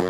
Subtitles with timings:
[0.00, 0.06] Da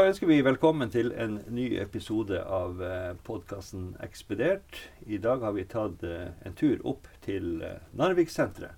[0.00, 4.80] ønsker vi velkommen til en ny episode av eh, podkasten Ekspedert.
[5.04, 8.72] I dag har vi tatt eh, en tur opp til eh, Narviksenteret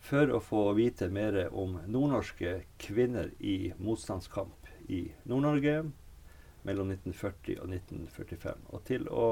[0.00, 5.92] for å få vite mer om nordnorske kvinner i motstandskamp i Nord-Norge
[6.62, 8.66] mellom 1940 og 1945.
[8.72, 9.28] Og til å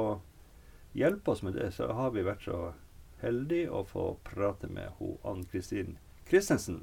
[0.98, 2.73] hjelpe oss med det, så har vi vært så
[3.20, 5.98] heldige å få prate med ho Ann Kristin
[6.29, 6.83] Christensen.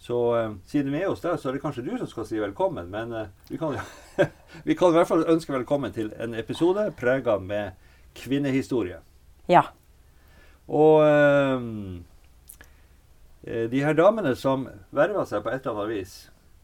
[0.00, 2.40] Så eh, siden vi er hos deg, så er det kanskje du som skal si
[2.40, 2.88] velkommen.
[2.92, 3.76] Men eh, vi, kan,
[4.68, 7.76] vi kan i hvert fall ønske velkommen til en episode prega med
[8.16, 9.02] kvinnehistorie.
[9.50, 9.66] Ja.
[10.70, 11.68] Og eh,
[13.44, 16.14] eh, de her damene som verva seg på et eller annet vis,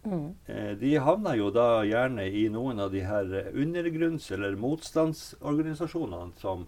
[0.07, 0.39] Mm.
[0.47, 6.33] eh, de havna jo da gjerne i noen av de her eh, undergrunns- eller motstandsorganisasjonene
[6.39, 6.67] som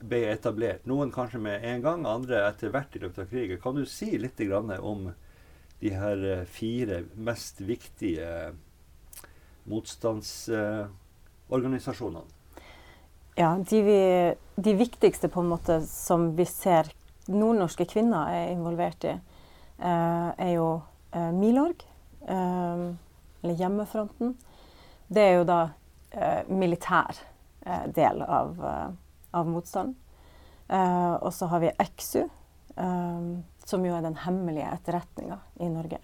[0.00, 0.86] ble etablert.
[0.88, 3.60] Noen kanskje med en gang, andre etter hvert i løpet av krigen.
[3.60, 5.12] Kan du si litt grann om
[5.82, 8.54] de her eh, fire mest viktige
[9.68, 12.38] motstandsorganisasjonene?
[13.38, 16.90] ja de, vi, de viktigste på en måte som vi ser
[17.28, 19.14] nordnorske kvinner er involvert i,
[19.78, 20.80] eh, er jo
[21.12, 21.97] eh, Milorg, eh,
[22.28, 24.34] eller Hjemmefronten.
[25.08, 25.58] Det er jo da
[26.10, 27.16] eh, militær
[27.66, 28.88] eh, del av, eh,
[29.38, 29.96] av motstanden.
[30.68, 32.26] Og så har vi EXU,
[32.76, 33.28] eh,
[33.64, 35.98] som jo er den hemmelige etterretninga i Norge.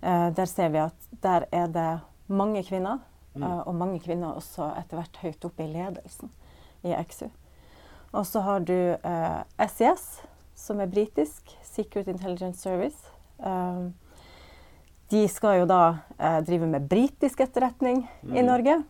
[0.00, 2.98] Der ser vi at der er det mange kvinner,
[3.30, 3.44] Mm.
[3.46, 6.32] og mange kvinner også etter hvert høyt oppe i ledelsen
[6.82, 7.28] i EXU.
[8.10, 10.22] Og så har du eh, SIS,
[10.58, 12.98] som er britisk, Secret Intelligence Service.
[15.10, 18.46] De skal jo da eh, drive med britisk etterretning i Mm.
[18.46, 18.82] Norge.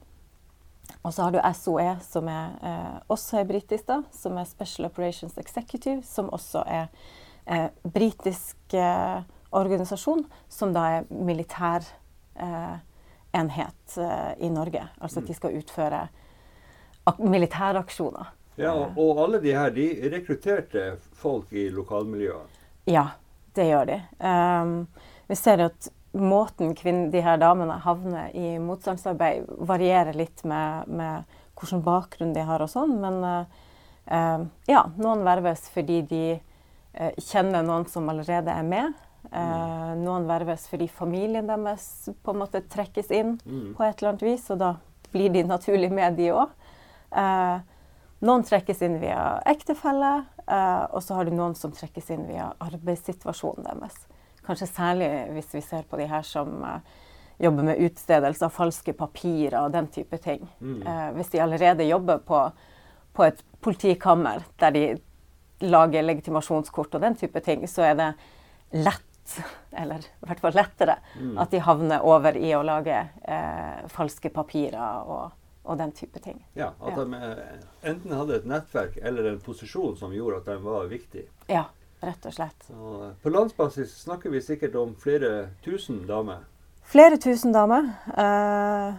[1.03, 4.87] Og så har du SOE, som er, eh, også er britisk, da, som er Special
[4.91, 6.89] Operations Executive, som også er
[7.47, 11.87] eh, britisk eh, organisasjon, som da er militær
[12.37, 12.77] eh,
[13.35, 14.83] enhet eh, i Norge.
[15.01, 16.03] Altså at de skal utføre
[17.07, 18.35] ak militæraksjoner.
[18.61, 22.59] Ja, og alle de her de rekrutterte folk i lokalmiljøet?
[22.91, 23.07] Ja,
[23.57, 23.97] det gjør de.
[24.21, 24.75] Um,
[25.31, 31.37] vi ser at måten kvinne, de her damene havner i motstandsarbeid, varierer litt med, med
[31.61, 33.45] hvilken bakgrunn de har og sånn, men eh,
[34.17, 36.25] eh, ja, noen verves fordi de
[36.95, 38.95] eh, kjenner noen som allerede er med.
[39.31, 43.75] Eh, noen verves fordi familien deres på en måte trekkes inn Mm.
[43.77, 44.75] på et eller annet vis, og da
[45.13, 46.49] blir de naturlig med, de òg.
[47.13, 47.61] Eh,
[48.27, 52.51] noen trekkes inn via ektefelle, eh, og så har du noen som trekkes inn via
[52.61, 53.97] arbeidssituasjonen deres.
[54.51, 56.81] Kanskje særlig hvis vi ser på de her som eh,
[57.41, 60.43] jobber med utstedelse av falske papirer og den type ting.
[60.61, 60.81] Mm.
[60.83, 62.41] Eh, hvis de allerede jobber på,
[63.15, 64.83] på et politikammer der de
[65.71, 68.11] lager legitimasjonskort og den type ting, så er det
[68.73, 69.35] lett,
[69.77, 71.39] eller i hvert fall lettere, Mm.
[71.39, 72.97] at de havner over i å lage
[73.29, 75.35] eh, falske papirer og,
[75.65, 76.39] og den type ting.
[76.57, 77.59] Ja, At de eh,
[77.93, 81.29] enten hadde et nettverk eller en posisjon som gjorde at de var viktige.
[81.47, 81.67] Ja,
[82.03, 82.71] rett og slett.
[82.71, 86.47] Eh, på landsbasis snakker vi sikkert om flere tusen damer.
[86.91, 87.91] Flere tusen damer.
[88.17, 88.95] Eh,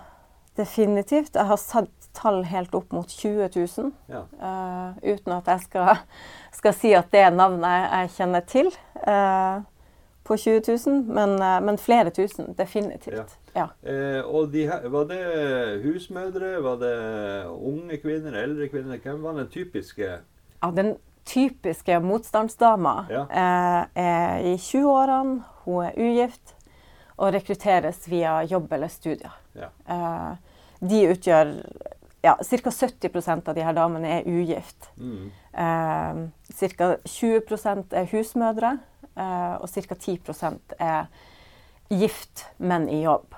[0.60, 1.36] definitivt.
[1.36, 3.92] Jeg har satt tall helt opp mot 20 000.
[4.12, 4.26] Ja.
[4.40, 6.00] eh, uten at jeg skal,
[6.56, 8.72] skal si at det er navnet jeg, jeg kjenner til
[9.08, 9.62] eh,
[10.28, 11.04] på 20 000.
[11.08, 13.38] Men, men flere tusen, definitivt.
[13.56, 13.68] Ja.
[13.84, 15.22] Eh, og de her, var det
[15.84, 16.58] husmødre?
[16.64, 16.96] Var det
[17.52, 18.38] unge kvinner?
[18.44, 19.00] Eldre kvinner?
[19.04, 20.12] Hvem var den typiske?
[20.62, 20.96] Ja, den
[21.26, 23.26] typiske motstandsdama Ja.
[23.30, 26.56] eh, er i 20-årene, hun er ugift
[27.18, 29.32] og rekrutteres via jobb eller studier.
[29.54, 29.70] Ja.
[29.88, 30.36] Eh,
[30.82, 31.52] de utgjør
[32.24, 32.70] ja, Ca.
[32.70, 34.90] 70% av de her damene er ugift.
[34.98, 35.32] Mm.
[35.54, 36.22] Eh,
[36.78, 36.96] ca.
[37.06, 38.76] 20% er husmødre,
[39.16, 39.96] eh, og ca.
[39.96, 41.08] 10% er
[41.90, 43.34] gift, men i jobb.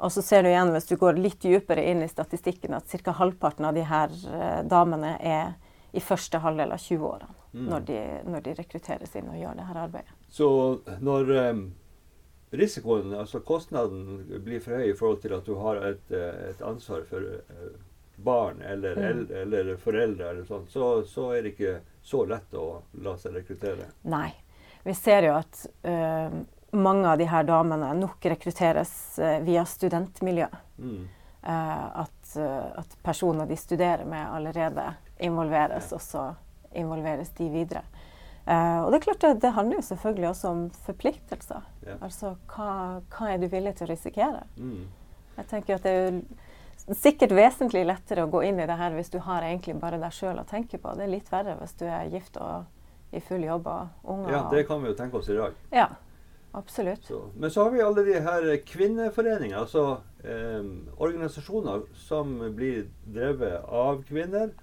[0.00, 3.12] Og så ser du igjen, hvis du går litt dypere inn i statistikken, at ca.
[3.12, 5.52] halvparten av de her eh, damene er
[5.92, 7.64] i første halvdel av 20-årene Mm.
[7.66, 7.94] når, de,
[8.30, 10.12] når de rekrutteres inn og gjør dette arbeidet.
[10.30, 10.46] Så
[11.02, 11.62] når um,
[12.54, 16.62] risikoen, altså kostnaden, blir for høy i forhold til at du har et, eh, et
[16.62, 17.72] ansvar for eh,
[18.22, 19.26] barn eller, Mm.
[19.34, 23.34] el- eller foreldre, eller sånt, så, så er det ikke så lett å la seg
[23.34, 23.90] rekruttere.
[24.04, 24.30] Nei.
[24.84, 26.30] Vi ser jo at uh,
[26.72, 30.46] mange av disse damene nok rekrutteres uh, via studentmiljø.
[30.78, 31.08] Mm.
[31.42, 32.36] Uh, at,
[32.78, 34.86] at personer de studerer med, allerede
[35.20, 36.26] involveres, og så
[36.76, 37.84] involveres de videre.
[38.46, 41.66] Uh, og det er klart det, det handler jo selvfølgelig også om forpliktelser.
[41.86, 41.98] Ja.
[42.00, 42.70] Altså hva,
[43.12, 44.46] hva er du villig til å risikere?
[44.56, 44.86] Mm.
[45.36, 48.94] Jeg tenker at det er jo sikkert vesentlig lettere å gå inn i det her
[48.96, 50.94] hvis du har egentlig bare deg sjøl å tenke på.
[50.96, 52.66] Det er litt verre hvis du er gift og
[53.14, 54.32] i full jobb og unger.
[54.34, 55.54] Ja, det kan vi jo tenke oss i dag.
[55.74, 55.88] Ja,
[56.56, 57.04] absolutt.
[57.06, 59.86] Så, men så har vi alle de her kvinneforeninger, altså
[60.22, 64.54] eh, organisasjoner som blir drevet av kvinner.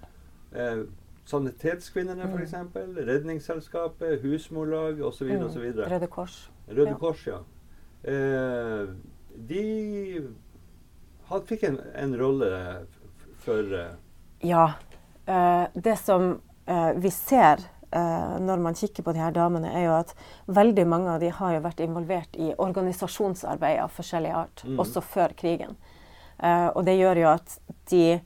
[0.54, 0.82] Eh,
[1.28, 2.38] Sanitetskvinnene Mm.
[2.38, 2.54] f.eks.
[3.06, 5.28] Redningsselskapet, husmorlag osv.
[5.28, 5.42] Mm.
[5.46, 5.64] osv.
[5.90, 6.50] Røde Kors.
[6.68, 6.94] Røde Ja.
[6.96, 7.38] Kors, ja.
[8.04, 8.86] Eh,
[9.48, 10.28] de
[11.28, 12.86] had, fikk en, en rolle
[13.44, 13.90] for eh,
[14.40, 14.70] Ja.
[15.26, 17.58] eh, det som eh, vi ser
[17.92, 20.14] eh, når man kikker på de her damene, er jo at
[20.46, 24.78] veldig mange av de har jo vært involvert i organisasjonsarbeid av forskjellig art, mm.
[24.80, 25.76] også før krigen.
[26.40, 27.58] Eh, og det gjør jo at
[27.90, 28.20] de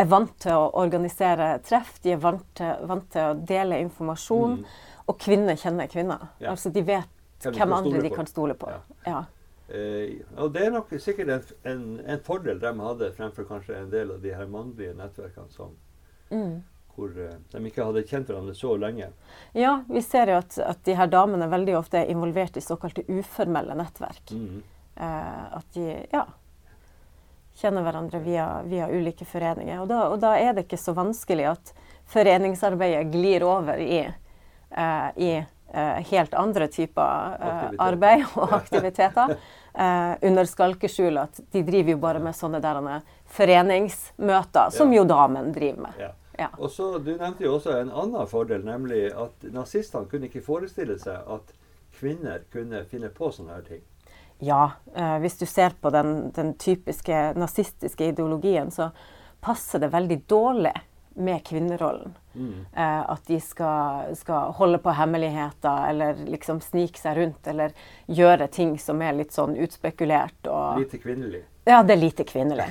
[0.00, 4.58] er vant til å organisere treff, de er vant til, vant til å dele informasjon,
[4.60, 4.64] Mm.
[5.08, 6.28] og kvinner kjenner kvinner.
[6.40, 6.50] Ja.
[6.54, 7.08] Altså de vet
[7.42, 8.16] de hvem andre de på.
[8.16, 8.68] kan stole på.
[8.70, 8.80] Ja.
[9.06, 9.24] Ja.
[9.70, 13.90] Eh, og det er nok sikkert en, en, en fordel de hadde fremfor kanskje en
[13.92, 15.76] del av de her mannlige nettverkene som,
[16.30, 16.62] Mm.
[16.96, 19.08] hvor eh, de ikke hadde kjent hverandre så lenge.
[19.54, 23.04] Ja, vi ser jo at, at de her damene veldig ofte er involvert i såkalte
[23.08, 24.30] uformelle nettverk.
[24.34, 24.62] Mm.
[24.96, 26.24] Eh, at de ja,
[27.60, 29.82] kjenner hverandre via, via ulike foreninger.
[29.82, 31.72] Og da, og da er det ikke så vanskelig at
[32.10, 34.02] foreningsarbeidet glir over i,
[34.74, 35.32] uh, i
[35.74, 39.36] Uh, helt andre typer uh, arbeid og aktiviteter.
[39.70, 42.80] Uh, under skalkeskjul at de driver jo bare med sånne der,
[43.30, 44.96] foreningsmøter, som Ja.
[44.98, 46.00] jo damen driver med.
[46.00, 46.10] Ja.
[46.38, 46.48] Ja.
[46.58, 50.98] Og så, Du nevnte jo også en annen fordel, nemlig at nazistene kunne ikke forestille
[50.98, 51.52] seg at
[52.00, 53.82] kvinner kunne finne på sånne her ting.
[54.40, 58.90] Ja, eh, hvis du ser på den, den typiske nazistiske ideologien, så
[59.40, 60.72] passer det veldig dårlig
[61.14, 62.14] med kvinnerollen.
[62.34, 62.66] Mm.
[62.72, 67.74] Eh, at de skal, skal holde på hemmeligheter eller liksom snike seg rundt eller
[68.06, 70.40] gjøre ting som er litt sånn utspekulert.
[70.46, 71.42] Og, Lite kvinnelig.
[71.68, 72.70] ja, det er lite kvinnelig.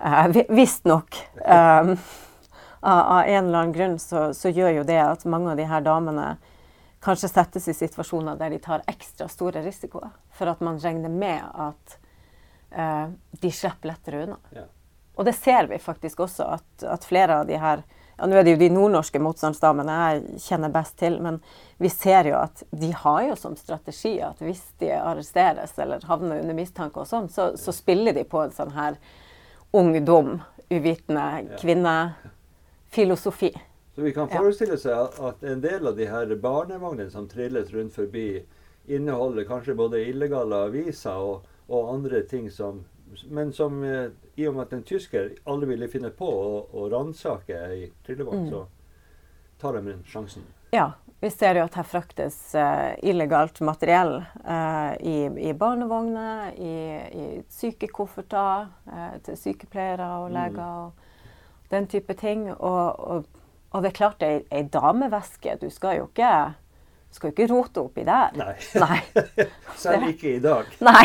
[0.00, 1.20] Uh, Visstnok.
[1.46, 1.94] Um,
[2.80, 5.86] av en eller annen grunn så, så gjør jo det at mange av de her
[5.86, 6.36] damene
[7.06, 10.10] kanskje settes i situasjoner der de tar ekstra store risikoer.
[10.34, 11.98] For at man regner med at
[12.74, 14.40] uh, de slipper lettere unna.
[14.56, 14.66] Ja.
[15.16, 17.82] Og det ser vi faktisk også, at, at flere av de her
[18.16, 21.36] ja, Nå er det jo de nordnorske motstandsdamene jeg kjenner best til, men
[21.76, 26.40] vi ser jo at de har jo som strategi at hvis de arresteres eller havner
[26.40, 28.96] under mistanke og sånn, så, så spiller de på en sånn her
[29.76, 30.40] ungdom,
[30.72, 33.52] uvitende kvinnefilosofi.
[33.96, 37.94] Så vi kan forestille seg at- en del av de her barnevognene som trilles rundt
[37.94, 38.44] forbi,
[38.86, 42.84] inneholder kanskje både illegale aviser og, og andre ting som
[43.30, 46.88] Men som eh, i og med at en tysker aldri ville finne på å, å
[46.90, 48.50] ransake ei trillevogn, Mm.
[48.50, 48.66] så
[49.60, 50.42] tar de den sjansen.
[50.74, 56.74] Ja, vi ser jo at her fraktes uh, illegalt materiell uh, i, i barnevogner, i,
[57.14, 60.92] i sykekofferter uh, til sykepleiere og leger og
[61.70, 62.50] den type ting.
[62.52, 63.24] Og, og,
[63.76, 66.30] og det er klart, ei, ei dameveske, du skal jo ikke,
[67.12, 68.32] skal jo ikke rote oppi der.
[68.36, 68.54] Nei.
[68.80, 68.98] Nei.
[69.84, 70.68] Selv ikke i dag.
[70.88, 71.04] Nei,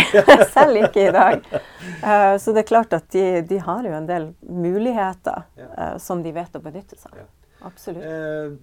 [0.54, 1.46] selv ikke i dag.
[1.52, 5.68] Eh, så det er klart at de, de har jo en del muligheter Ja.
[5.78, 7.20] eh, som de vet å benytte seg av.
[7.26, 7.28] Ja.
[7.68, 8.04] Absolutt.
[8.04, 8.56] Eh,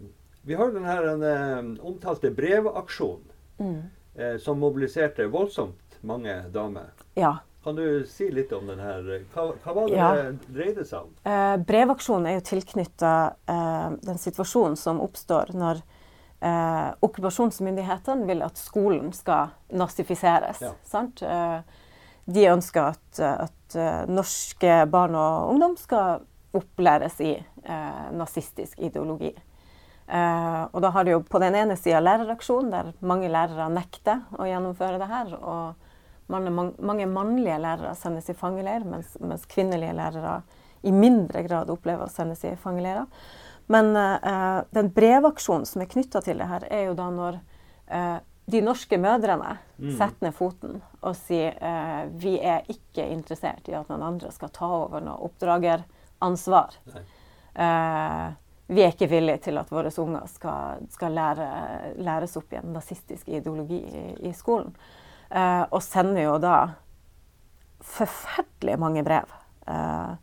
[0.48, 3.26] vi har den her den, omtalte brevaksjonen
[3.58, 4.38] Mm.
[4.38, 6.92] som mobiliserte voldsomt mange damer.
[7.18, 7.32] Ja.
[7.64, 9.02] Kan du si litt om den her?
[9.34, 10.12] Hva, hva var det Ja.
[10.14, 11.10] det dreide seg om?
[11.26, 13.12] Eh, brevaksjonen er jo tilknytta
[13.50, 15.82] eh, den situasjonen som oppstår når
[16.40, 20.62] eh, okkupasjonsmyndighetene vil at skolen skal nazifiseres.
[20.62, 20.72] Ja.
[20.86, 21.22] Sant?
[21.22, 21.60] Eh,
[22.28, 26.22] de ønsker at, at eh, norske barn og ungdom skal
[26.56, 29.34] opplæres i eh, nazistisk ideologi.
[30.08, 34.22] Eh, og da har du jo på den ene sida læreraksjonen, der mange lærere nekter
[34.38, 35.34] å gjennomføre det her.
[35.42, 35.87] Og
[36.28, 40.42] man- mange mannlige lærere sendes i fangeleir, mens, mens kvinnelige lærere
[40.82, 43.06] i mindre grad opplever å sendes i fangeleirer.
[43.68, 47.40] Men eh, den brevaksjonen som er knytta til det her, er jo da når
[47.90, 48.18] eh,
[48.48, 49.92] de norske mødrene Mm.
[49.94, 54.48] setter ned foten og sier eh, vi er ikke interessert i at noen andre skal
[54.50, 56.74] ta over noe oppdrageransvar.
[57.54, 58.32] Eh,
[58.68, 61.46] vi er ikke villige til at våre unger skal, skal lære,
[62.02, 64.74] læres opp i en nazistisk ideologi i, i skolen.
[65.30, 66.54] Eh, og sender jo da
[67.84, 69.28] forferdelig mange brev
[69.68, 70.14] eh,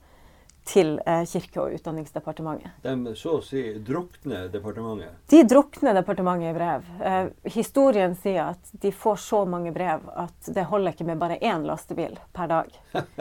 [0.66, 2.72] til eh, Kirke- og utdanningsdepartementet.
[2.84, 5.14] De så å si drukner departementet.
[5.30, 6.88] De drukner departementet i brev.
[7.06, 11.38] Eh, historien sier at de får så mange brev at det holder ikke med bare
[11.40, 12.80] én lastebil per dag.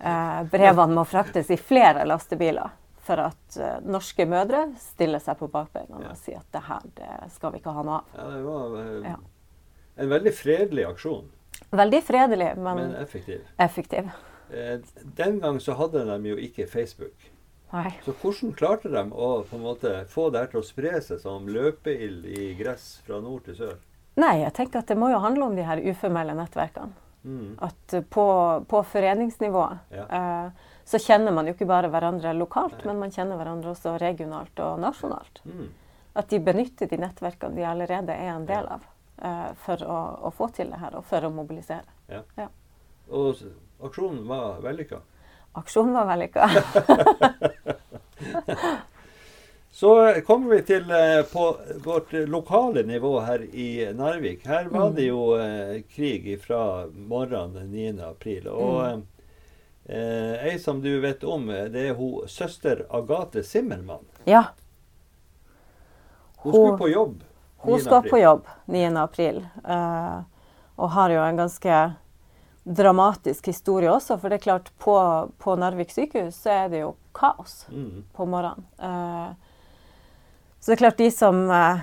[0.00, 2.70] Eh, brevene må fraktes i flere lastebiler
[3.04, 6.14] for at eh, norske mødre stiller seg på bakbeina Ja.
[6.14, 8.14] og sier at det her det skal vi ikke ha noe av.
[8.16, 8.78] Ja, det var
[9.10, 9.12] Ja.
[9.96, 11.28] En veldig fredelig aksjon,
[11.70, 13.42] Veldig fredelig, men, men effektiv.
[13.58, 14.08] effektiv.
[14.50, 14.78] Eh,
[15.16, 17.28] den gang så hadde de jo ikke Facebook.
[17.72, 17.92] Nei.
[18.02, 21.20] Så hvordan klarte de å på en måte få det her til å spre seg
[21.22, 23.76] som løpeild i gress fra nord til sør?
[24.18, 26.90] Nei, jeg tenker at det må jo handle om de her uformelle nettverkene.
[27.22, 27.52] Mm.
[27.62, 28.24] At eh, på,
[28.66, 30.06] på foreningsnivå Ja.
[30.08, 32.88] eh, så kjenner man jo ikke bare hverandre lokalt, Nei.
[32.90, 35.38] men man kjenner hverandre også regionalt og nasjonalt.
[35.46, 35.68] Mm.
[36.18, 38.82] At de benytter de nettverkene de allerede er en del av,
[39.64, 39.98] for å,
[40.28, 41.84] å få til det her, og for å mobilisere.
[43.10, 43.36] Og
[43.84, 45.00] aksjonen var vellykka.
[45.60, 46.48] Aksjonen var vellykka.
[49.72, 54.46] Så eh, kommer vi til eh, på vårt eh, lokale nivå her i Narvik.
[54.46, 58.00] Her var det jo eh, krig fra morgenen 9.
[58.04, 58.48] april.
[58.50, 58.98] Og eh,
[59.96, 64.04] eh, ei som du vet om, eh, det er hun søster Agathe Simmermann.
[64.24, 64.44] ja,
[66.42, 67.22] Hun Hun- skulle på jobb.
[67.62, 67.80] Hun 9.
[67.84, 68.84] skal på jobb 9.
[69.00, 70.20] april, eh,
[70.80, 71.80] og har jo en ganske
[72.64, 74.16] dramatisk historie også.
[74.20, 74.96] For det er klart, på,
[75.38, 77.66] på Narvik sykehus så er det jo kaos.
[77.68, 78.04] Mm.
[78.12, 78.66] på morgenen.
[78.78, 79.32] Uh,
[80.60, 81.78] så det er klart de som, eh,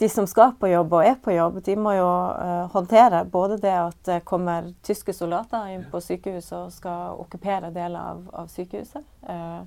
[0.00, 3.58] de som skal på jobb og er på jobb, de må jo uh, håndtere både
[3.60, 8.48] det at det kommer tyske soldater inn på sykehuset og skal okkupere deler av, av
[8.48, 9.04] sykehuset.
[9.28, 9.60] Uh,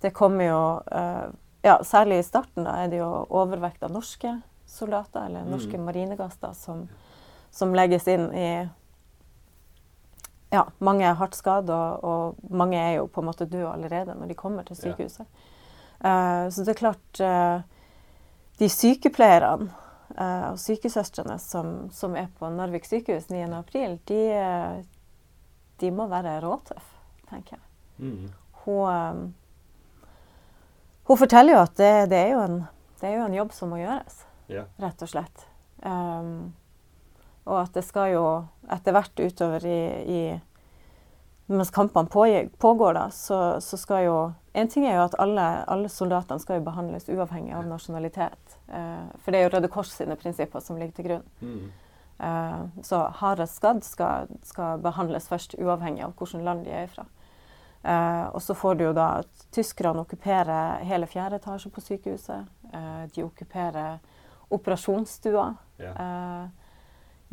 [0.00, 0.62] det kommer jo
[1.64, 4.34] ja, Særlig i starten da er det jo overvekt av norske
[4.74, 5.84] soldater, eller norske Mm.
[5.86, 6.88] marinegaster, som,
[7.50, 8.48] som legges inn i
[10.54, 14.14] ja, mange er hardt skadd, og, og mange er jo på en måte døde allerede
[14.14, 14.82] når de kommer til Ja.
[14.82, 15.26] sykehuset.
[16.04, 17.62] Eh, så det er klart uh,
[18.58, 19.70] De sykepleierne
[20.18, 23.40] uh, og sykesøstrene som, som er på Narvik sykehus 9.
[23.56, 24.84] april, de,
[25.80, 27.00] de må være råtøffe,
[27.30, 27.64] tenker jeg.
[27.98, 28.28] Mm.
[28.64, 29.34] Hun,
[31.08, 32.60] hun forteller jo at det, det, er jo en,
[33.00, 34.66] det er jo en jobb som må gjøres Ja.
[34.76, 35.46] rett og slett.
[35.84, 36.54] Um,
[37.44, 38.24] og at det skal jo
[38.72, 40.20] etter hvert utover i, i
[41.46, 42.08] Mens kampene
[42.58, 46.56] pågår, da, så, så skal jo En ting er jo at alle, alle soldatene skal
[46.56, 48.54] jo behandles uavhengig av nasjonalitet.
[48.70, 51.26] Uh, for det er jo Røde Kors sine prinsipper som ligger til grunn.
[51.42, 51.72] Mm.
[52.22, 57.08] Uh, så hardest skadd skal, skal behandles først, uavhengig av hvilket land de er fra.
[57.84, 62.46] Uh, og så får du jo da at tyskerne okkuperer hele fjerde etasje på sykehuset.
[62.70, 63.98] Uh, de okkuperer
[64.50, 65.54] operasjonsstua.
[65.78, 65.92] Ja.
[65.94, 66.48] Eh,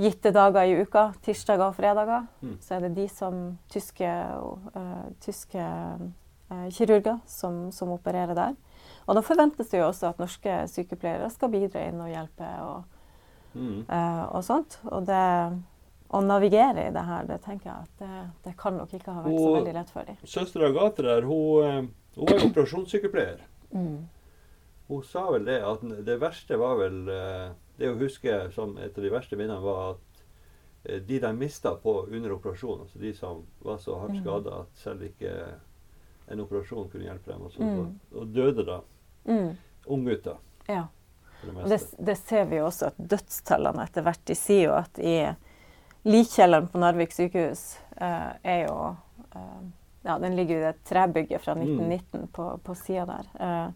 [0.02, 2.58] gitte dager i uka, tirsdager og fredager, Mm.
[2.62, 4.08] så er det de som tyske,
[4.76, 5.62] uh, tyske
[6.52, 8.56] uh, kirurger som, som opererer der.
[9.08, 12.84] Og da forventes det jo også at norske sykepleiere skal bidra inn og hjelpe og,
[13.54, 13.84] Mm.
[13.90, 14.80] uh, og sånt.
[14.86, 15.60] Og det
[16.10, 19.22] å navigere i det her, det tenker jeg at det, det kan nok ikke ha
[19.22, 20.18] vært så veldig lett for dem.
[20.24, 23.40] Søster Agathe der, hun, hun var jo operasjonssykepleier.
[23.74, 24.08] Mm.
[24.92, 28.98] Hun sa vel det at det verste var vel eh, Det å huske som et
[28.98, 30.24] av de verste minnene var at
[30.86, 34.22] eh, de de mista på under operasjonen, altså de som var så hardt Mm.
[34.26, 35.32] skada at selv ikke
[36.32, 38.00] en operasjon kunne hjelpe dem, og, så, Mm.
[38.20, 38.82] og døde da.
[39.26, 39.56] Mm.
[39.88, 40.38] Unggutter,
[40.70, 40.84] Ja.
[41.42, 44.74] det Og det, det ser vi jo også at dødstallene etter hvert De sier jo
[44.78, 45.16] at i
[46.06, 48.96] likkjelleren på Narvik sykehus eh, er jo
[49.36, 49.62] eh,
[50.04, 51.62] Ja, den ligger i det trebygget fra Mm.
[51.78, 53.26] 1919 på, på sida der.
[53.40, 53.72] Eh,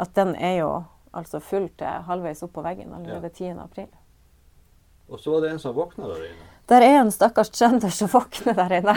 [0.00, 0.70] at den er jo
[1.16, 3.54] altså full til halvveis opp på veggen allerede 10.
[3.60, 3.88] april.
[5.10, 6.48] Og så var det en som våkna der inne.
[6.70, 8.94] Der er en stakkars trønder som våkner der inne.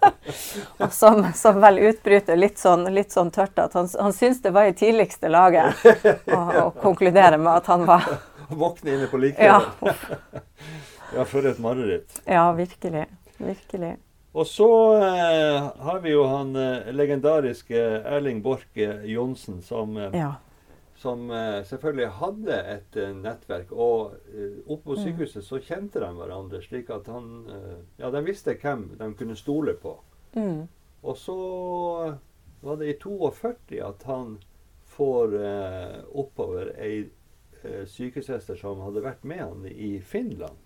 [0.80, 4.52] og som, som vel utbryter litt sånn, litt sånn tørt at han, han syns det
[4.56, 5.84] var i tidligste laget
[6.32, 8.06] å å konkludere med at han var
[8.46, 9.60] Våkne inne på Ja.
[11.14, 12.20] Ja, for et mareritt.
[12.26, 13.04] ja virkelig.
[13.38, 13.96] Virkelig.
[14.36, 14.66] Og så
[15.00, 18.76] eh, har vi jo han eh, legendariske Erling Borch
[19.08, 20.34] Johnsen, som eh, Ja.
[20.96, 23.72] som eh, selvfølgelig hadde et eh, nettverk.
[23.72, 25.02] Og eh, oppe på Mm.
[25.06, 29.36] sykehuset så kjente de hverandre, slik at han eh, Ja, de visste hvem de kunne
[29.36, 29.96] stole på.
[30.36, 30.66] Mm.
[31.02, 31.36] Og så
[32.62, 34.38] var det i 42 at han
[34.96, 37.08] får eh, oppover ei
[37.64, 40.56] eh, sykesøster som hadde vært med han i Finland.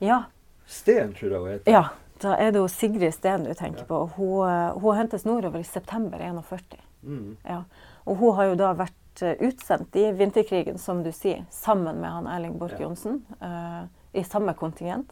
[0.00, 0.24] Ja,
[0.66, 1.72] Sten, tror jeg hun heter.
[1.72, 1.84] ja.
[2.20, 3.86] Da er det jo Sigrid Steen du tenker Ja.
[3.88, 4.00] på.
[4.16, 6.76] Hun, eh, hun hentes nordover i september 41.
[7.02, 7.36] Mm.
[7.44, 7.62] Ja.
[8.06, 12.10] Og hun har jo da vært eh, utsendt i vinterkrigen, som du sier, sammen med
[12.10, 12.86] han Erling Borch Ja.
[12.86, 13.22] Johnsen.
[13.40, 13.86] eh,
[14.20, 15.10] I samme kontingent.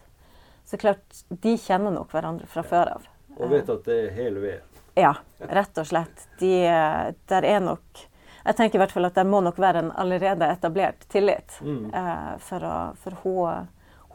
[0.67, 3.07] Så klart, de kjenner nok hverandre fra før av.
[3.39, 4.61] Og vet at det er hel ved.
[4.97, 6.27] Ja, rett og slett.
[6.41, 6.51] De,
[7.29, 7.81] der er nok
[8.45, 11.59] Jeg tenker i hvert fall at det må nok være en allerede etablert tillit.
[11.61, 11.91] Mm.
[11.95, 13.67] Uh, for å, for hun,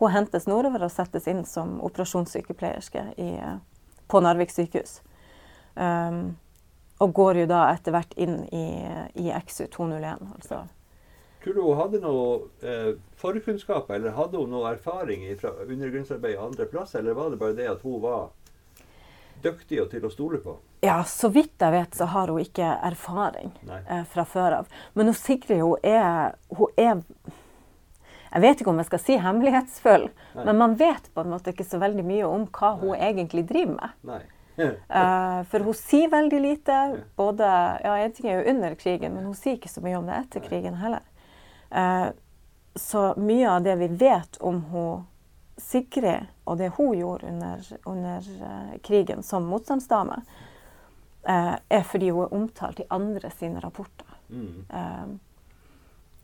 [0.03, 3.57] hun hentes nordover og settes inn som operasjonssykepleierske i, eh,
[4.07, 5.01] på Narvik sykehus.
[5.75, 6.37] Um,
[7.01, 8.67] og går jo da etter hvert inn i,
[9.19, 10.27] i XU 201.
[10.37, 10.61] Altså.
[11.43, 12.27] Tror du hun hadde noe
[12.63, 17.57] eh, forkunnskaper, eller hadde hun noe erfaring fra undergrunnsarbeid andre plasser, eller var det bare
[17.57, 18.29] det at hun var
[19.43, 20.55] dyktig og til å stole på?
[20.83, 24.71] Ja, så vidt jeg vet, så har hun ikke erfaring eh, fra før av.
[24.95, 27.03] Men hun Sigrid, hun er, hun er
[28.33, 30.45] Jeg vet ikke om jeg skal si hemmelighetsfull, Nei.
[30.47, 33.75] men man vet på en måte ikke så veldig mye om hva hun egentlig driver
[33.75, 33.99] med.
[34.09, 34.23] Nei.
[34.97, 36.79] uh, for hun sier veldig lite.
[37.15, 37.45] både,
[37.83, 40.17] ja, En ting er jo under krigen, men hun sier ikke så mye om det
[40.17, 41.05] etter krigen heller.
[41.69, 42.09] Uh,
[42.75, 45.09] så mye av det vi vet om hun
[45.61, 50.23] Sigrid og det hun gjorde under, under uh, krigen som motstandsdame,
[51.23, 54.09] er fordi hun er omtalt i andre sine rapporter.
[54.27, 54.65] Mm.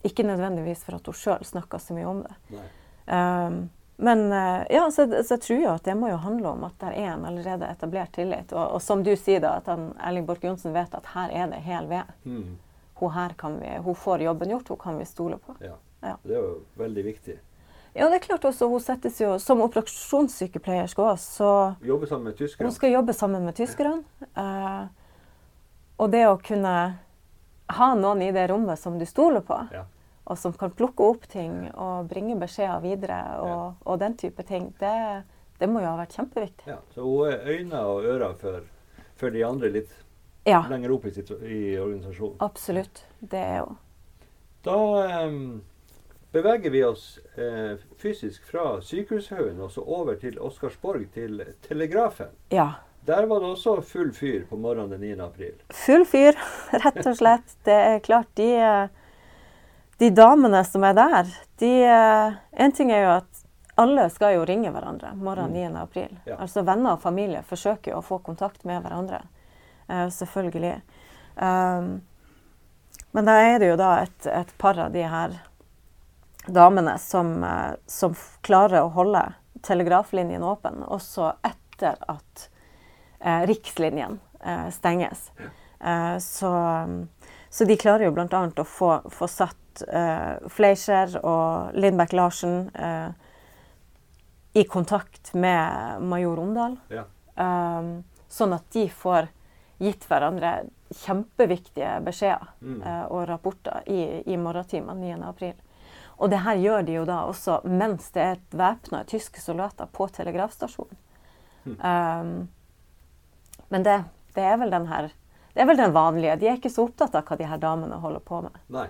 [0.01, 2.61] Eh, ikke nødvendigvis for at hun sjøl snakker så mye om det.
[3.09, 6.63] Um, men uh, ja, så, så jeg tror jo at det må jo handle om
[6.63, 8.53] at det er en allerede etablert tillit.
[8.53, 11.51] Og, og som du sier, da, at han, Erling Borch Johnsen vet at her er
[11.51, 12.13] det hel ved.
[12.23, 12.55] Mm.
[12.99, 15.55] Hun her kan vi, hun får jobben gjort, hun kan vi stole på.
[15.63, 15.75] Ja.
[15.99, 16.15] Ja.
[16.23, 17.35] Det er jo veldig viktig.
[17.93, 22.29] Ja, det er klart også, Hun settes jo som operasjonssykepleier skal også, så Jobbe sammen
[22.29, 22.69] med tyskerne.
[22.69, 24.03] hun skal jobbe sammen med tyskerne.
[24.37, 24.87] Uh,
[25.99, 26.75] og det å kunne
[27.69, 29.85] ha noen i det rommet som du stoler på, Ja.
[30.25, 34.71] og som kan plukke opp ting og bringe beskjeder videre og, og den type ting,
[34.79, 35.23] det,
[35.59, 36.67] det må jo ha vært kjempeviktig.
[36.67, 36.77] Ja.
[36.95, 38.61] Så hun er øyne og ører for,
[39.15, 39.95] for de andre litt
[40.47, 42.37] Ja, lenger opp i, sitt, i organisasjonen.
[42.39, 43.03] absolutt.
[43.19, 43.75] Det er jo
[44.63, 44.75] Da
[45.27, 45.61] um,
[46.33, 52.31] beveger vi oss eh, fysisk fra Sykehushaugen og så over til Oscarsborg, til Telegrafen.
[52.51, 52.71] Ja.
[53.07, 55.19] Der var det også full fyr på morgenen den 9.
[55.23, 55.55] april.
[55.85, 56.37] Full fyr,
[56.83, 57.55] rett og slett.
[57.65, 58.51] Det er klart, de,
[60.01, 61.73] de damene som er der, de
[62.51, 63.45] En ting er jo at
[63.79, 65.79] alle skal jo ringe hverandre morgenen 9.
[65.79, 66.11] april.
[66.27, 66.35] Ja.
[66.43, 69.21] Altså venner og familie forsøker jo å få kontakt med hverandre.
[69.87, 70.81] Eh, selvfølgelig.
[71.35, 72.01] Um,
[73.11, 75.39] men da er det jo da et, et par av de her
[76.45, 78.15] damene som, eh, som
[78.45, 79.23] klarer å holde
[79.65, 82.49] telegraflinjen åpen, også etter at
[83.19, 85.31] rikslinjen eh, stenges.
[85.79, 86.51] Eh, så,
[87.49, 88.43] så de klarer jo bl.a.
[88.57, 93.09] å få, få satt eh, Fleischer og Lindbekk Larsen eh,
[94.53, 96.77] i kontakt med major Omdal.
[96.89, 97.03] Ja.
[98.29, 99.29] Sånn at de får
[99.79, 100.65] gitt hverandre
[101.05, 102.81] kjempeviktige beskjeder Mm.
[102.83, 105.21] eh, og rapporter i, i morgentimene 9.
[105.29, 105.53] april.
[106.19, 110.09] Og det her gjør de jo da også mens det er væpna tyske soldater på
[110.11, 110.97] telegrafstasjonen.
[111.63, 111.77] Mm.
[111.79, 112.49] Um,
[113.69, 114.03] men det,
[114.35, 115.11] det er vel den her
[115.53, 116.35] det er vel den vanlige.
[116.39, 118.59] De er ikke så opptatt av hva de her damene holder på med.
[118.71, 118.85] Nei.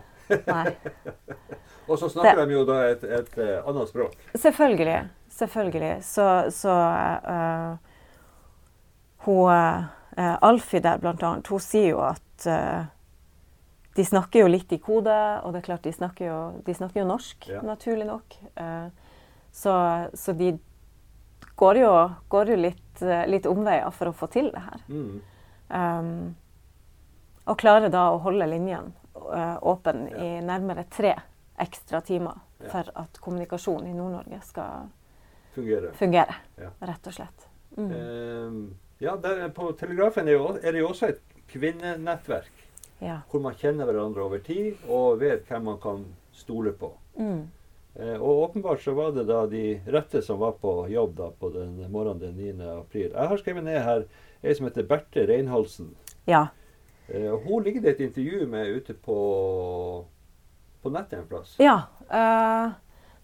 [0.45, 0.65] Nei.
[1.89, 4.13] Og så snakker Det- de jo da et, et, eh, annet språk.
[4.37, 4.97] Selvfølgelig.
[5.33, 6.03] Selvfølgelig.
[6.05, 6.75] Så, så
[7.25, 7.77] uh,
[9.25, 12.85] hun uh, Alfie der, blant annet, hun sier jo at uh,
[13.97, 16.37] de snakker jo litt i kode, og det er klart de snakker jo,
[16.67, 17.63] de snakker jo norsk, Ja.
[17.65, 18.35] naturlig nok.
[19.51, 19.73] Så,
[20.13, 20.53] så de
[21.55, 24.83] går jo, går jo litt, eh, litt omveier for å få til det her.
[24.89, 25.21] Mm.
[25.69, 26.35] Um,
[27.45, 30.17] og klarer da å holde linjen eh, åpen Ja.
[30.23, 31.15] i nærmere tre
[31.59, 32.69] ekstra timer Ja.
[32.69, 34.89] for at kommunikasjonen i Nord-Norge skal
[35.55, 35.91] fungere.
[35.93, 36.69] fungere, Ja.
[36.81, 37.47] rett og slett.
[37.77, 37.91] Mm.
[37.91, 42.51] Uh, ja, der, på Telegrafen er, jo, er det jo også et kvinnenettverk
[43.01, 43.21] Ja.
[43.29, 46.91] hvor man kjenner hverandre over tid og vet hvem man kan stole på.
[47.17, 47.49] Mm.
[47.95, 51.49] Eh, og åpenbart så var det da de rette som var på jobb da på
[51.53, 52.69] den morgenen den 9.
[52.79, 53.09] april.
[53.11, 54.05] Jeg har skrevet ned her
[54.43, 55.95] ei som heter Berthe Reinholdsen.
[56.29, 56.47] ja.
[57.09, 60.05] Eh, hun ligger det et intervju med ute på,
[60.81, 61.55] på nettet en plass.
[61.59, 61.79] Ja.
[62.09, 62.71] eh,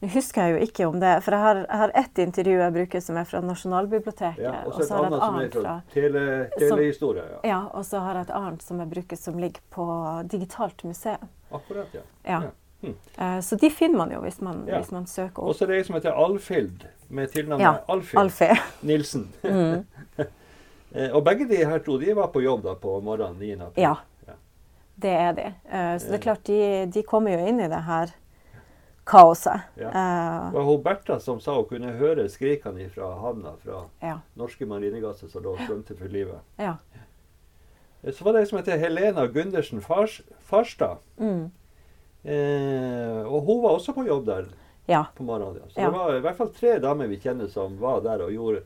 [0.01, 2.73] Nå husker jeg jo ikke om det, for jeg har, jeg har ett intervju jeg
[2.73, 4.41] bruker som er fra Nasjonalbiblioteket.
[4.43, 6.23] Ja, og så har jeg et annet som er fra tele,
[6.57, 7.23] telehistorie.
[7.29, 7.39] Ja.
[7.47, 9.85] ja, og så har jeg et annet som jeg bruker som ligger på
[10.33, 11.29] Digitalt museum.
[11.51, 12.01] Akkurat, ja.
[12.25, 12.41] Ja.
[12.49, 12.51] Ja.
[12.85, 12.95] Hm.
[13.23, 14.79] Eh, så de finner man jo hvis man, Ja.
[14.79, 15.55] hvis man søker Og opp.
[15.57, 18.55] så er det ei som heter Alfhild, med tilnavnet Ja, Alfhild Alfie.
[18.83, 19.27] Nilsen.
[19.43, 19.85] Mm.
[20.95, 23.51] Eh, og begge de her to de var på jobb da på morgenen 9.
[23.65, 23.83] april.
[23.83, 23.95] Ja.
[24.27, 24.33] Ja.
[24.95, 25.45] Det er de.
[25.67, 28.13] Eh, så det er klart, de, de kommer jo inn i det her
[29.05, 29.59] kaoset.
[29.75, 29.89] Ja.
[29.91, 33.83] Det var hun Bertha som sa hun kunne høre skrikene fra havna fra
[34.39, 36.39] norske marinegasser som lå og svømte for livet.
[36.57, 36.77] ja.
[38.13, 40.97] Så var det ei som heter Helena Gundersen Farstad.
[41.17, 41.51] Mm.
[42.25, 44.47] Eh, og hun var også på jobb der
[44.89, 45.05] ja.
[45.15, 45.69] på morgenen.
[45.69, 45.85] Så Ja.
[45.85, 48.63] det var i hvert fall tre damer vi kjenner som var der og gjorde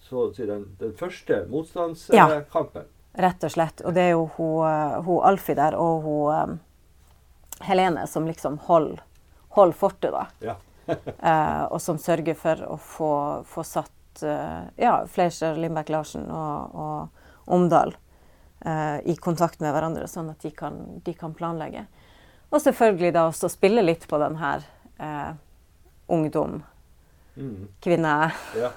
[0.00, 2.88] så å si, den, den første motstandskampen.
[3.18, 3.80] Rett og slett.
[3.84, 6.58] Og det er jo hun, eh, hun Alfie der og hun um,
[7.66, 9.02] Helene som liksom holder
[9.56, 10.26] hold fortet, da.
[10.40, 10.56] Ja.
[11.18, 13.12] Eh, og som sørger for å få,
[13.44, 17.92] få satt uh, ja, Fleischer, Lindbekk Larsen og, og Omdal
[18.64, 21.84] uh, i kontakt med hverandre, sånn at de kan, de kan planlegge.
[22.50, 24.64] Og selvfølgelig da også spille litt på den her
[25.00, 25.32] eh,
[26.08, 26.62] ungdom,
[27.38, 27.68] Mm.
[27.80, 28.68] kvinne ja.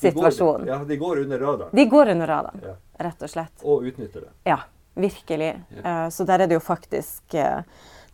[0.00, 1.70] De går, ja, de går under radaren.
[1.76, 2.72] De går under radaren, Ja.
[2.98, 3.62] rett og slett.
[3.62, 4.30] Og utnytter det.
[4.44, 4.56] Ja,
[4.98, 5.52] virkelig.
[5.70, 5.82] Ja.
[6.06, 7.62] Eh, så der er det jo faktisk eh,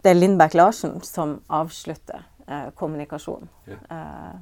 [0.03, 3.79] Det er Lindbekk Larsen som avslutter eh, kommunikasjonen Ja.
[3.91, 4.37] eh,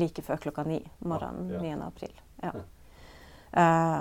[0.00, 1.76] like før klokka ni morgenen Ja, ja.
[1.76, 1.82] 9.
[1.86, 2.12] april.
[2.42, 2.52] Ja.
[3.52, 4.00] Eh,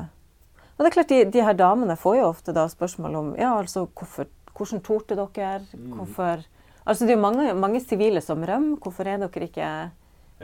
[0.77, 3.51] og det er klart, de, de her damene får jo ofte da spørsmål om ja,
[3.59, 5.61] altså, hvorfor, hvordan torde dere?
[5.73, 5.93] Mm.
[5.99, 6.45] Hvorfor
[6.87, 8.77] Altså, det er jo mange, sivile som rømmer.
[8.77, 9.69] Hvorfor er dere ikke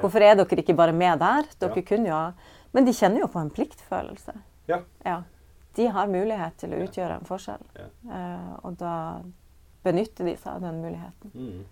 [0.02, 1.43] Hvorfor er dere ikke bare med der?
[1.60, 1.82] Dere Ja.
[1.82, 2.34] kunne jo
[2.74, 4.34] Men de kjenner jo på en pliktfølelse.
[4.67, 4.80] Ja.
[5.06, 5.21] Ja.
[5.76, 7.62] De har mulighet til å utgjøre en forskjell.
[7.76, 7.86] Ja.
[8.08, 9.21] Uh, og da
[9.84, 11.65] benytter de seg av den muligheten, Mm.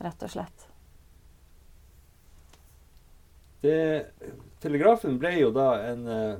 [0.00, 0.66] rett og slett.
[3.60, 4.06] Det,
[4.60, 6.36] telegrafen ble jo da en, eh,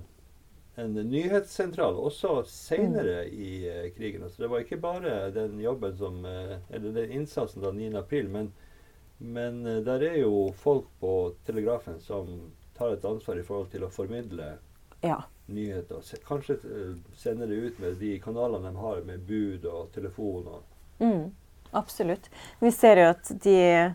[0.81, 4.23] en nyhetssentral også senere i uh, krigen.
[4.27, 7.91] Altså det var ikke bare den jobben som uh, Eller den innsatsen da 9.
[8.01, 8.53] april, men,
[9.19, 11.15] men uh, der er jo folk på
[11.47, 14.55] telegrafen som tar et ansvar i forhold til å formidle
[15.05, 15.23] Ja.
[15.47, 16.01] nyheter.
[16.05, 16.59] Se- Kanskje
[17.17, 20.47] sende det ut med de kanalene de har med bud og telefon.
[20.47, 20.63] Og,
[21.01, 21.31] Mm,
[21.73, 22.27] absolutt.
[22.61, 23.95] Vi ser jo at de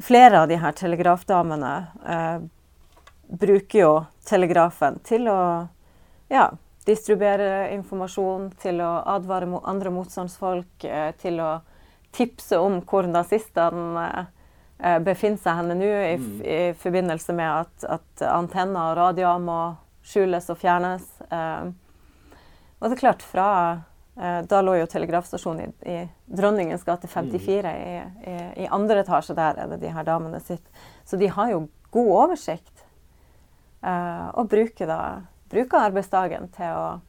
[0.00, 1.72] Flere av de her telegrafdamene
[3.28, 3.90] bruker jo
[4.24, 5.40] telegrafen til å
[6.30, 6.46] ja,
[6.86, 11.50] distribuere informasjon, til å advare mot andre motstandsfolk, eh, til å
[12.16, 14.06] tipse om hvor nazistene
[14.80, 19.38] eh, befinner seg henne nå, i, f- i forbindelse med at, at antenner og radioer
[19.44, 19.58] må
[20.06, 21.04] skjules og fjernes.
[21.30, 21.70] Eh,
[22.80, 23.48] og det er klart, fra
[24.20, 27.70] Da lå jo telegrafstasjonen i, i Dronningens gate 54.
[27.70, 27.92] I,
[28.28, 28.32] i,
[28.64, 30.66] I andre etasje der er det de her damene sitt.
[31.08, 31.60] Så de har jo
[31.94, 32.82] god oversikt.
[34.34, 34.98] Og bruker da
[35.50, 37.00] bruker arbeidsdagen til å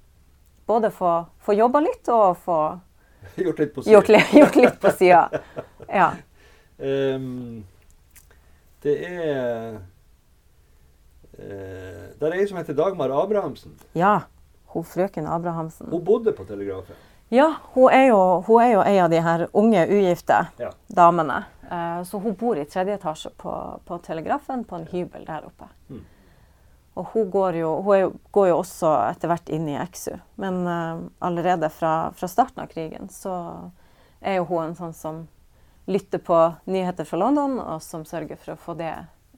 [0.68, 1.12] både få,
[1.46, 2.58] få jobba litt og få
[3.46, 5.28] gjort litt på gjort, gjort litt på sida.
[5.92, 6.14] Ja.
[6.82, 7.66] Um,
[8.82, 9.74] det er
[11.38, 13.76] uh, Det er ei som heter Dagmar Abrahamsen.
[13.94, 14.22] ja.
[14.72, 15.90] Hun frøken Abrahamsen.
[15.92, 16.96] Hun bodde på telegrafen.
[17.30, 20.70] Ja, hun er jo, hun er jo ei av de her unge ugifte Ja.
[20.88, 21.42] damene.
[21.68, 23.52] Eh, så hun bor i tredje etasje på,
[23.84, 25.68] på Telegrafen, på en hybel der oppe.
[25.90, 26.06] Mm.
[26.94, 30.18] Og hun, går jo, hun jo, går jo også etter hvert inn i EXU.
[30.36, 33.36] Men uh, allerede fra, fra starten av krigen så
[34.20, 35.22] er jo hun en sånn som
[35.88, 38.92] lytter på nyheter fra London, og som sørger for å få det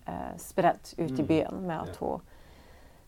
[0.09, 1.27] uh, spredd ut i Mm.
[1.29, 2.21] byen med at hun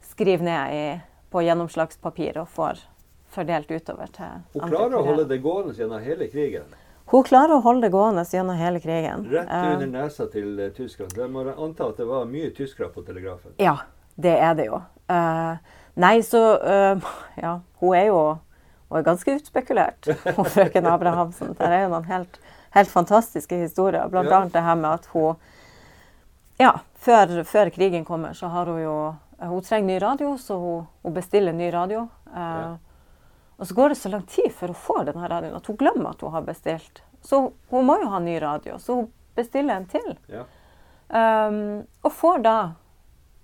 [0.06, 0.86] skriver ned i,
[1.34, 2.86] på gjennomslagspapir og får
[3.34, 6.70] fordelt utover til Hun andre klarer å holde det gående gjennom hele krigen.
[7.12, 9.26] Hun klarer å holde det gående gjennom hele krigen.
[9.30, 11.18] Rett Eh, under nesa til tyskerne.
[11.18, 13.52] Jeg må anta at det var mye tyskere på telegrafen.
[13.58, 13.76] Ja,
[14.16, 14.82] det er det jo.
[15.12, 15.58] Uh,
[16.02, 17.10] nei, så uh,
[17.44, 18.20] Ja, hun er jo
[18.90, 21.56] hun er ganske utspekulert, hun frøken Abrahamsen.
[21.58, 22.38] Det er jo noen helt,
[22.76, 24.06] helt fantastiske historier.
[24.14, 24.40] Blant Ja.
[24.40, 25.36] annet det her med at hun
[26.62, 30.86] Ja, før, før krigen kommer, så har hun jo Hun trenger ny radio, så hun,
[31.04, 32.08] hun bestiller ny radio.
[32.32, 32.78] Uh, Ja.
[33.58, 36.10] Og så går det så lang tid før hun får denne radioen at hun glemmer
[36.10, 37.02] at hun har bestilt.
[37.24, 37.38] Så
[37.72, 40.18] hun må jo ha ny radio, så hun bestiller en til.
[40.28, 40.44] Ja.
[41.10, 42.56] Um, og får da,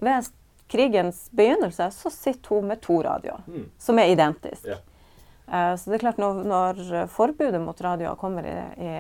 [0.03, 0.27] ved
[0.71, 3.65] krigens begynnelse, så sitter hun med to radioer, Mm.
[3.77, 4.67] som er identiske.
[4.67, 4.81] Yeah.
[5.51, 8.93] Uh, så det er klart, når, når forbudet mot radioer kommer i, i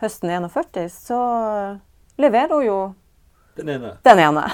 [0.00, 1.18] høsten 41, så
[2.18, 2.78] leverer hun jo
[3.56, 3.94] Den ene.
[4.04, 4.44] den ene.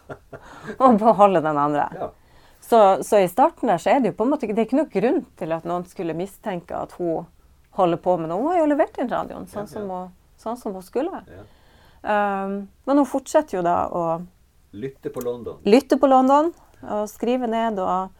[0.78, 1.86] og beholder den andre.
[1.96, 2.10] Ja.
[2.60, 4.78] Så, så i starten der så er det jo på en måte det er ikke
[4.78, 7.24] noe grunn til at noen skulle mistenke at hun
[7.76, 8.42] holder på med noe.
[8.44, 11.22] Hun har jo levert inn radioen sånn, Ja, Som, hun, sånn som hun skulle.
[11.30, 11.46] ja.
[12.00, 12.52] Um,
[12.88, 14.04] men hun fortsetter jo da å
[14.72, 15.58] Lytte på London.
[15.64, 16.52] lytte på London
[16.82, 18.10] og skrive ned og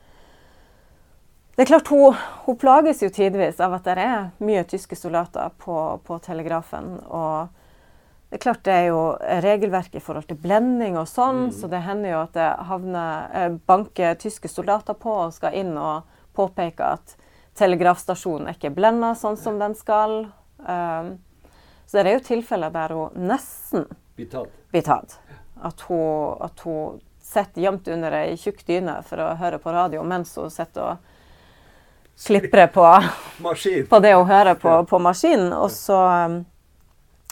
[1.56, 2.14] Det er klart, hun,
[2.46, 6.94] hun plages jo tidvis av at det er mye tyske soldater på, på telegrafen.
[7.04, 7.48] Og
[8.30, 9.00] det er klart det er jo
[9.44, 11.52] regelverk i forhold til blending og sånn, Mm.
[11.52, 15.76] så det hender jo at det havner eh, banker tyske soldater på og skal inn
[15.76, 16.02] og
[16.38, 17.16] påpeke at
[17.58, 20.30] telegrafstasjonen er ikke blenda sånn som den skal.
[20.64, 21.18] Um,
[21.84, 23.84] så det er jo tilfeller der hun nesten
[24.16, 25.18] blir tatt.
[25.62, 30.02] At hun, at hun sitter gjemt under ei tjukk dyne for å høre på radio
[30.02, 31.10] mens hun sitter og
[32.20, 32.84] sliprer på,
[33.90, 35.52] på det hun hører på, på maskinen.
[35.56, 35.98] Og så,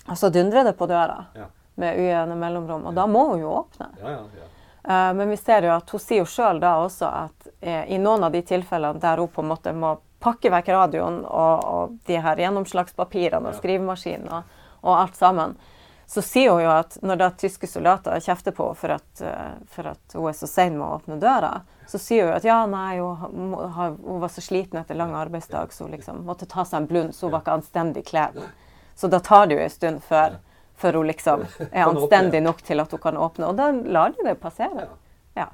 [0.08, 1.48] og så dundrer det på døra Ja.
[1.78, 2.86] med ujevne mellomrom.
[2.86, 3.88] Og da må hun jo åpne.
[4.02, 4.46] Ja, ja, ja.
[4.88, 7.98] Eh, men vi ser jo at hun sier jo sjøl da også at eh, i
[7.98, 11.98] noen av de tilfellene der hun på en måte må pakke vekk radioen og, og
[12.08, 15.52] de her gjennomslagspapirene og skrivemaskinen og, og alt sammen,
[16.08, 19.90] så sier hun jo at når da tyske soldater kjefter på for at, eh, for
[19.90, 21.50] at hun er så sein med å åpne døra,
[21.88, 25.84] så sier hun at ja, nei, hun, hun var så sliten etter lang arbeidsdag, så
[25.84, 28.40] hun liksom måtte ta seg en blund, så hun var ikke anstendig kledd.
[28.96, 30.38] Så da tar det jo en stund før,
[30.80, 33.52] før hun liksom er anstendig nok til at hun kan åpne.
[33.52, 33.68] Og da
[33.98, 34.88] lar de det passere.
[34.88, 34.96] Ja.
[35.42, 35.46] Ja.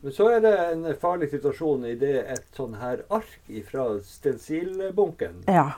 [0.00, 5.42] Men så er det en farlig situasjon i det et sånn her ark fra stensilbunken.
[5.50, 5.72] Ja.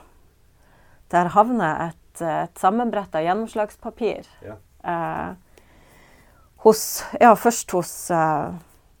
[1.09, 4.55] Der havner et, et sammenbretta gjennomslagspapir Ja.
[4.83, 5.35] eh,
[6.63, 8.51] hos Ja, først hos, eh,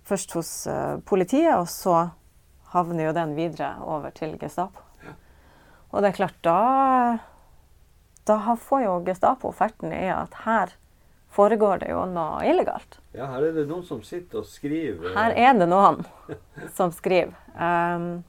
[0.03, 2.11] først hos eh, politiet, og så
[2.73, 4.79] havner jo den videre over til Gestapo.
[5.91, 7.19] Og det er klart, da
[8.27, 10.69] Da får jo Gestapo ferten i at her
[11.33, 12.99] foregår det jo noe illegalt.
[13.13, 15.13] ja, her er det noen som sitter og skriver.
[15.15, 16.05] Her er det noen
[16.77, 17.33] som skriver.
[17.55, 18.23] Um,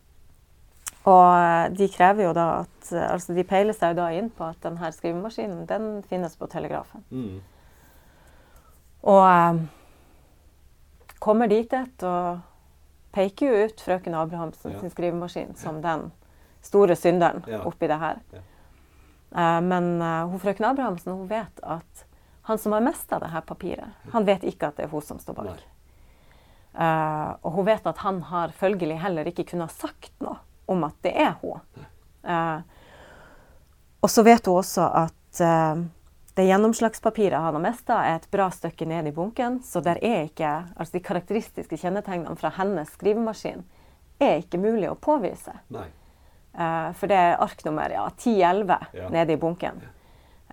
[1.09, 4.57] og de krever jo da at Altså, de peiler seg jo da inn på at
[4.65, 7.05] denne skrivemaskinen, den finnes på telegrafen.
[7.11, 7.41] mm.
[9.03, 9.23] Og
[9.55, 9.61] um,
[11.19, 12.41] kommer dit et og
[13.15, 14.81] peker jo ut frøken Abrahamsen Ja.
[14.81, 16.11] sin skrivemaskin som den
[16.63, 17.63] store synderen Ja.
[17.65, 18.19] oppi det her.
[18.33, 18.39] Ja.
[19.37, 22.05] Eh, men uh, frøken Abrahamsen hun vet at
[22.43, 25.19] han som har mista det her papiret, han vet ikke at det er hun som
[25.19, 25.61] står bak.
[26.75, 30.37] Eh, og hun vet at han har følgelig heller ikke kunnet ha sagt noe
[30.71, 31.61] om at det er hun.
[32.25, 32.61] Uh,
[34.01, 35.83] og så vet hun også at uh,
[36.39, 39.59] det gjennomslagspapiret han har mista, er et bra stykke ned i bunken.
[39.67, 43.65] Så der er ikke, altså de karakteristiske kjennetegnene fra hennes skrivemaskin
[44.21, 45.53] er ikke mulig å påvise.
[45.75, 49.09] Eh, for det er arknummer ja, 1011 Ja.
[49.13, 49.83] nede i bunken.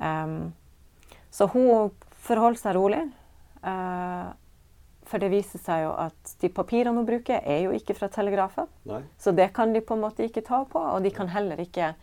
[0.01, 0.53] Um,
[1.31, 1.91] så hun
[2.25, 3.03] forholder seg rolig.
[3.63, 4.27] eh,
[5.07, 8.67] for det viser seg jo at de papirene hun bruker, er jo ikke fra telegrafen.
[8.89, 9.01] Nei.
[9.17, 10.79] Så det kan de på en måte ikke ta på.
[10.79, 11.93] Og de kan heller ikke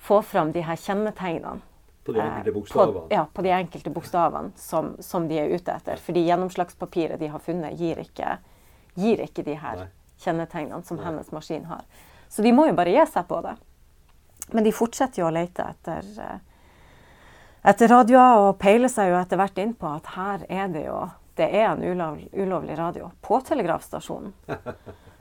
[0.00, 1.60] få fram de her kjennetegnene.
[2.06, 3.06] På de enkelte enkelte På, bokstavene.
[3.12, 6.00] ja, på de enkelte bokstavene som, som de er ute etter.
[6.00, 8.38] Fordi gjennomslagspapiret de har funnet, gir ikke,
[8.96, 9.88] gir ikke de her Nei.
[10.24, 11.04] kjennetegnene som Nei.
[11.10, 11.84] hennes maskin har.
[12.30, 13.56] Så de må jo bare gi seg på det.
[14.54, 16.38] Men de fortsetter jo å lete etter, eh,
[17.70, 20.96] etter radioer, og peiler seg jo etter hvert inn på at her er det jo
[21.40, 24.34] det er en ulovlig, ulovlig radio på telegrafstasjonen.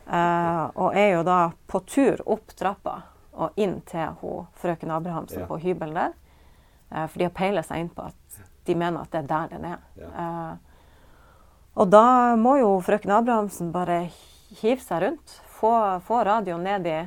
[0.10, 2.96] Eh, og er jo da på tur opp trappa
[3.38, 5.46] og inn til hun, frøken Abrahamsen Ja.
[5.46, 6.16] på hybelen der.
[6.90, 9.52] Eh, for de har peilet seg inn på at de mener at det er der
[9.52, 9.84] den er.
[10.02, 10.10] Ja.
[10.24, 10.56] Eh,
[11.78, 12.02] og da
[12.42, 14.00] må jo frøken Abrahamsen bare
[14.64, 15.36] hive seg rundt.
[15.60, 15.76] Få,
[16.10, 16.98] få radioen ned i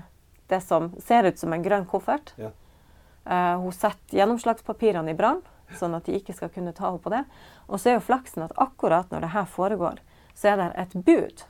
[0.53, 2.31] det som ser ut som en grønn koffert.
[2.39, 2.53] Ja.
[3.27, 5.43] Eh, hun setter gjennomslagspapirene i brann,
[5.79, 7.23] sånn at de ikke skal kunne ta henne på det.
[7.69, 10.03] Og så er jo flaksen at akkurat når det her foregår,
[10.35, 11.45] så er det et bud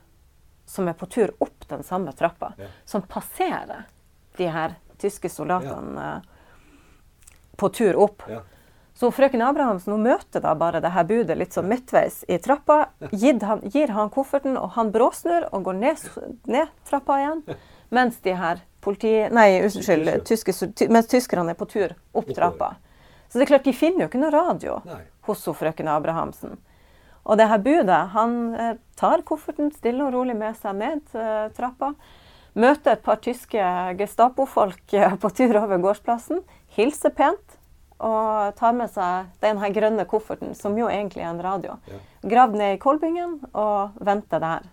[0.67, 2.67] som er på tur opp den samme trappa, Ja.
[2.85, 3.85] som passerer
[4.39, 6.21] de her tyske soldatene ja.
[7.57, 8.23] på tur opp.
[8.29, 8.43] Ja.
[8.95, 12.91] Så frøken Abrahamsen hun møter da bare det her budet litt sånn midtveis i trappa.
[13.01, 16.05] Han, gir han kofferten, og han bråsnur og går ned,
[16.47, 17.43] ned trappa igjen.
[17.93, 19.15] Mens de her politi...
[19.33, 20.13] Nei, unnskyld.
[20.29, 22.75] Tyske, ty, mens tyskerne er på tur opp trappa.
[23.33, 24.99] Så det er klart, de finner jo ikke noe radio Nei.
[25.25, 26.59] hos frøken Abrahamsen.
[27.25, 31.47] Og det her budet, han eh, tar kofferten stille og rolig med seg ned eh,
[31.57, 31.95] trappa.
[32.53, 36.43] Møter et par tyske Gestapo-folk eh, på tur over gårdsplassen.
[36.77, 37.57] Hilser pent.
[38.03, 41.79] Og tar med seg den her grønne kofferten, som jo egentlig er en radio.
[41.89, 42.01] Ja.
[42.35, 44.67] Grav ned i kolbingen og venter der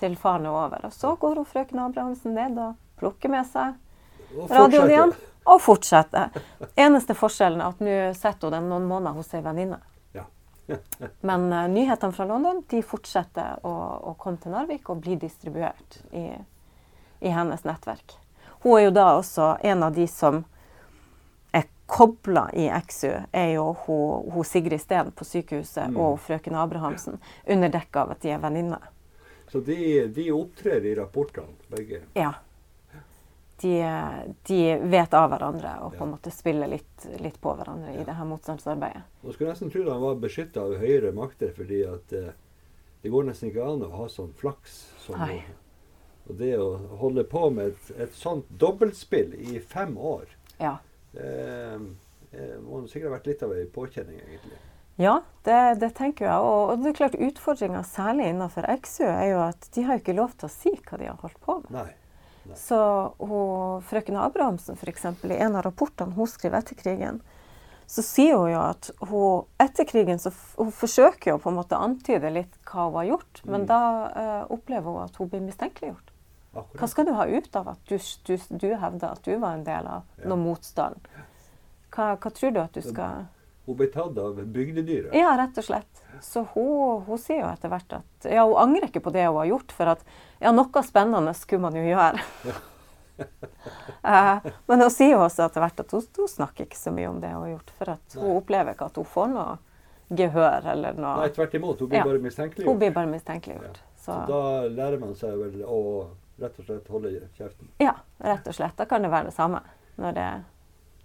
[0.00, 0.86] til faren er over.
[0.88, 3.76] Og så går hun frøken Abrahamsen ned og plukker med seg
[4.48, 6.28] radioen igjen og fortsette.
[6.76, 9.80] Eneste forskjellen er at nå sitter hun den noen måneder hos ei venninne.
[10.14, 10.24] Ja.
[11.28, 13.74] Men uh, nyhetene fra London de fortsetter å,
[14.12, 16.28] å komme til Narvik og bli distribuert i,
[17.20, 18.16] i hennes nettverk.
[18.62, 20.44] Hun er jo da også en av de som
[21.52, 25.98] er kobla i XU, er jo hun, hun Sigrid Steen på sykehuset Mm.
[25.98, 28.86] og frøken Abrahamsen, under dekke av at de er venninner.
[29.50, 31.98] Så de, de opptrer i rapportene, begge.
[32.16, 32.30] Ja.
[33.60, 33.76] De,
[34.48, 34.60] de
[34.90, 38.26] vet av hverandre og på en måte spiller litt, litt på hverandre i det her
[38.26, 39.02] motstandsarbeidet.
[39.22, 42.32] Man skulle nesten tro han var beskytta av høyere makter, fordi at eh,
[43.04, 44.80] det går nesten ikke an å ha sånn flaks.
[45.04, 45.42] Som Nei.
[46.26, 50.26] Og det å holde på med et, et sånt dobbeltspill i fem år,
[50.58, 50.78] Ja.
[51.12, 51.78] det
[52.32, 54.58] det må sikkert ha vært litt av ei påkjenning, egentlig.
[55.00, 56.44] Ja, det, det tenker jeg.
[56.46, 60.14] Og, og det er klart utfordringa særlig innenfor XU er jo at de har ikke
[60.16, 61.74] lov til å si hva de har holdt på med.
[61.76, 61.90] Nei.
[62.58, 62.78] Så
[63.18, 67.20] hun, frøken Abrahamsen eksempel, i en av rapportene hun skriver etter krigen,
[67.86, 71.76] så sier hun jo at hun etter krigen så hun forsøker jo på en måte
[71.76, 73.66] å antyde litt hva hun har gjort, men Mm.
[73.66, 73.80] da
[74.16, 76.08] uh, opplever hun at hun blir mistenkeliggjort.
[76.52, 79.64] Hva skal du ha ut av at du, du, du hevder at du var en
[79.64, 80.28] del av Ja.
[80.28, 80.98] noe motstand?
[81.92, 83.26] Hva, hva tror du at du skal
[83.66, 85.14] Hun ble tatt av bygdedyret.
[85.14, 86.02] Ja, rett og slett.
[86.22, 89.40] Så hun, hun sier jo etter hvert at ja, hun angrer ikke på det hun
[89.40, 90.04] har gjort, for at
[90.40, 92.22] ja, noe spennende skulle man jo gjøre.
[94.02, 97.10] Eh, men hun sier jo også etter hvert at hun, hun snakker ikke så mye
[97.10, 98.38] om det hun har gjort, for at hun Nei.
[98.40, 99.52] opplever ikke at hun får noe
[100.18, 101.78] gehør eller noe Nei, tvert imot.
[101.84, 102.04] Hun blir Ja.
[102.08, 103.78] bare Hun blir bare mistenkeliggjort.
[103.94, 105.78] Så, Så da lærer man seg vel å
[106.40, 107.68] rett og slett holde kjeften.
[107.78, 108.76] ja, rett og slett.
[108.76, 109.60] Da kan det være det samme.
[109.96, 110.28] Når, det,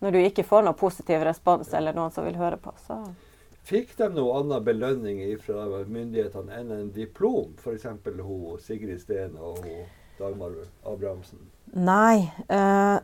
[0.02, 3.04] når du ikke får noe positiv respons eller noen som vil høre på, så
[3.68, 7.52] Fikk de noe annen belønning fra myndighetene enn en diplom?
[7.60, 7.88] F.eks.
[8.64, 9.82] Sigrid Steen og hun
[10.18, 10.54] Dagmar
[10.88, 11.42] Abrahamsen.
[11.76, 12.32] Nei.
[12.48, 13.00] eh,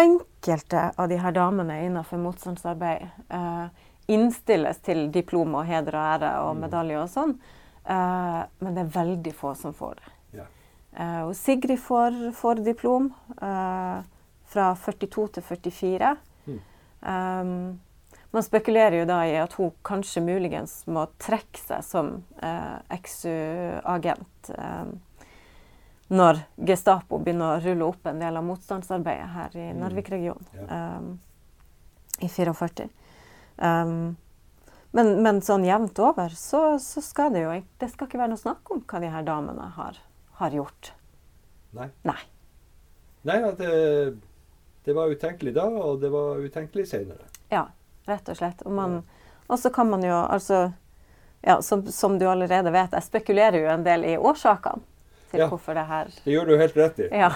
[0.00, 3.68] enkelte av de her damene innenfor motstandsarbeid eh,
[4.08, 6.60] innstilles til diplom og heder og ære og Mm.
[6.64, 7.32] medalje og sånn,
[7.84, 10.12] eh, men det er veldig få som får det.
[10.40, 10.46] Ja.
[10.96, 14.02] Eh, og Sigrid får, får diplom eh,
[14.46, 16.16] fra 42 til 44.
[16.46, 16.60] Mm.
[17.02, 17.80] Um,
[18.36, 22.10] man spekulerer jo da i at hun kanskje muligens må trekke seg som
[22.44, 24.90] eh, exu-agent eh,
[26.12, 29.80] når Gestapo begynner å rulle opp en del av motstandsarbeidet her i Mm.
[29.80, 30.98] Narvik-regionen Ja.
[30.98, 31.08] um,
[32.20, 32.88] i 44.
[33.56, 34.16] Um,
[34.92, 38.40] men, men sånn jevnt over så, så skal det jo Det skal ikke være noe
[38.40, 39.98] snakk om hva de her damene har,
[40.38, 40.92] har gjort.
[41.76, 41.88] Nei.
[42.04, 42.20] Nei.
[43.26, 43.72] Nei, det,
[44.84, 47.26] det var utenkelig da, og det var utenkelig senere.
[47.50, 47.66] Ja,
[48.06, 48.62] rett og slett.
[48.66, 50.72] Og, så kan man jo altså
[51.46, 54.82] ja, som, som du allerede vet, jeg spekulerer jo en del i årsakene
[55.30, 55.48] til Ja.
[55.50, 57.08] hvorfor det her Det gjør du helt rett i.
[57.10, 57.32] Ja.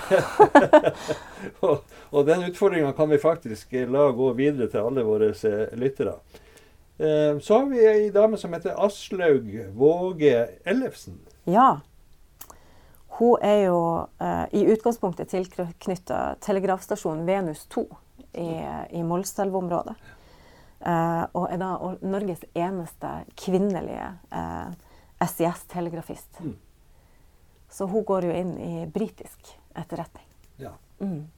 [1.66, 6.14] og, og den utfordringa kan vi faktisk la gå videre til alle våre eh, lyttere.
[6.98, 11.20] Eh, så har vi ei dame som heter Aslaug Våge Ellefsen.
[11.44, 11.80] ja.
[13.20, 13.80] Hun er jo
[14.22, 17.82] eh, i utgangspunktet tilknytta telegrafstasjonen Venus 2
[18.32, 18.46] i,
[18.96, 19.92] i Molselv-området.
[20.80, 24.70] Eh, og er da Norges eneste kvinnelige eh,
[25.26, 26.40] SIS-telegrafist.
[26.40, 26.56] Mm.
[27.70, 30.24] Så hun går jo inn i britisk etterretning.
[30.56, 30.72] Ja.
[31.00, 31.28] Mm.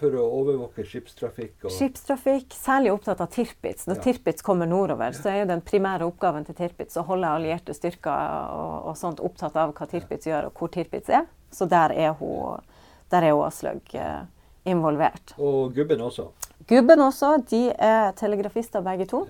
[0.00, 3.84] For å overvåke skipstrafikk og Skipstrafikk, særlig opptatt av Tirpitz.
[3.86, 4.02] Når Ja.
[4.06, 8.08] Tirpitz kommer nordover, så er jo den primære oppgaven til Tirpitz å holde allierte styrker
[8.56, 11.28] og, og sånt opptatt av hva Tirpitz gjør, og hvor Tirpitz er.
[11.52, 12.64] Så der er hun,
[13.12, 14.24] der er hun Aslaug eh,
[14.64, 15.34] involvert.
[15.36, 16.30] Og gubben også.
[16.68, 19.24] Gubben også, de er telegrafister begge to,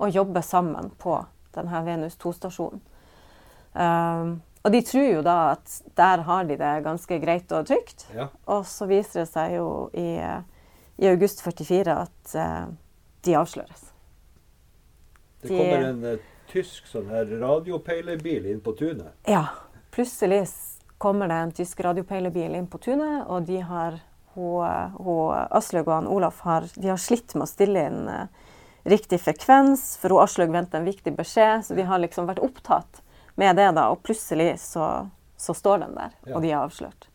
[0.00, 1.18] og jobber sammen på
[1.54, 2.80] denne Venus 2-stasjonen.
[3.74, 8.06] Um, og de tror jo da at der har de det ganske greit og trygt.
[8.14, 8.26] Ja.
[8.46, 10.18] Og så viser det seg jo i,
[11.00, 12.66] i august 44 at uh,
[13.24, 13.86] de avsløres.
[15.40, 19.14] Det De- kommer en uh, tysk sånn her radiopeilerbil inn på tunet.
[19.30, 19.46] Ja,
[19.94, 20.42] plutselig
[21.00, 24.00] kommer det en tysk radiopeilerbil inn på tunet, og de har
[24.36, 28.26] Aslaug og han Olaf har, har slitt med å stille inn uh,
[28.88, 33.02] riktig frekvens, for hun Aslaug venter en viktig beskjed, så de har liksom vært opptatt
[33.40, 36.36] med det, da, og plutselig så, så står den der, Ja.
[36.36, 37.08] og de er avslørt.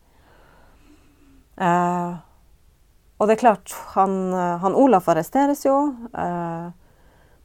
[1.56, 2.18] Uh,
[3.16, 5.76] og det er klart, han, han Olaf arresteres jo,
[6.12, 6.68] uh,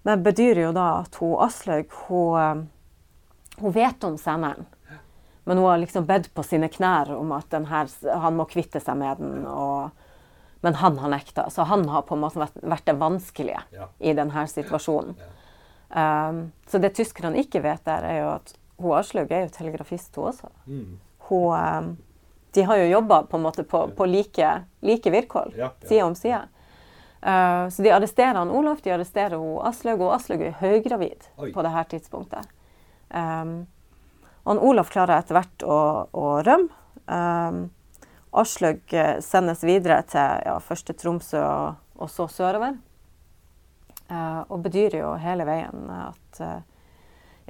[0.03, 2.67] men bedyrer jo da at hun Aslaug, hun,
[3.61, 4.65] hun vet om senderen.
[5.43, 7.89] Men hun har liksom bedt på sine knær om at den her,
[8.21, 9.45] han må kvitte seg med den.
[9.49, 9.89] Og,
[10.61, 11.47] men han har nekta.
[11.49, 13.87] Så han har på en måte vært, vært det vanskelige Ja.
[13.99, 15.15] i denne situasjonen.
[15.17, 15.31] Ja.
[16.29, 20.15] Um, så det tyskerne ikke vet der, er jo at hun Aslaug er jo telegrafist,
[20.15, 20.47] hun også.
[20.67, 20.93] Mm.
[21.27, 21.97] Hun, um,
[22.53, 25.87] de har jo jobba på, en på, på like, like virkår, Ja, ja.
[25.87, 26.45] side om side.
[27.21, 31.51] Uh, så de arresterer han Olaf, de arresterer hun Aslaug, og Aslaug er høygravid Oi.
[31.53, 32.47] på dette tidspunktet.
[33.09, 33.67] Um,
[34.45, 35.77] og Olaf klarer etter hvert å,
[36.11, 36.73] å rømme.
[37.11, 37.69] Um,
[38.31, 42.77] Aslaug eh, sendes videre til ja, først til Tromsø og, og så sørover.
[44.07, 46.61] Eh, og bedyrer jo hele veien at eh,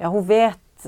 [0.02, 0.86] ja, hun vet,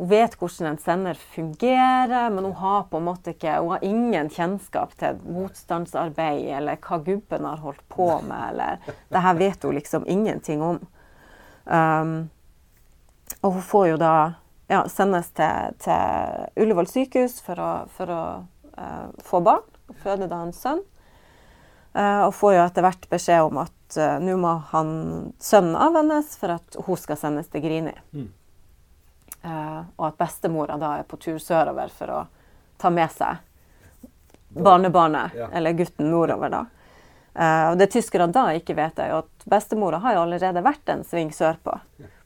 [0.00, 3.84] hun vet hvordan en sender fungerer, men hun har på en måte ikke Hun har
[3.86, 8.48] ingen kjennskap til motstandsarbeid eller hva gubben har holdt på med.
[8.50, 10.80] eller Det her vet hun liksom ingenting om.
[11.66, 12.30] Um,
[13.42, 14.16] og hun får jo da
[14.68, 18.22] ja, sendes til, til Ullevål sykehus for å, for å
[18.78, 19.64] uh, få barn.
[20.02, 20.82] Føde da en sønn.
[21.96, 24.90] Uh, og får jo etter hvert beskjed om at uh, nå må han,
[25.40, 27.94] sønnen avvennes for at hun skal sendes til Grini.
[28.16, 28.32] Mm.
[29.46, 32.22] Og at bestemora da er på tur sørover for å
[32.82, 33.36] ta med seg
[34.56, 35.46] barnebarnet, Ja.
[35.54, 36.50] eller gutten, nordover.
[36.50, 36.64] da.
[37.70, 41.04] Og det tyskerne da ikke vet, er jo at bestemora har jo allerede vært en
[41.06, 41.76] sving sørpå.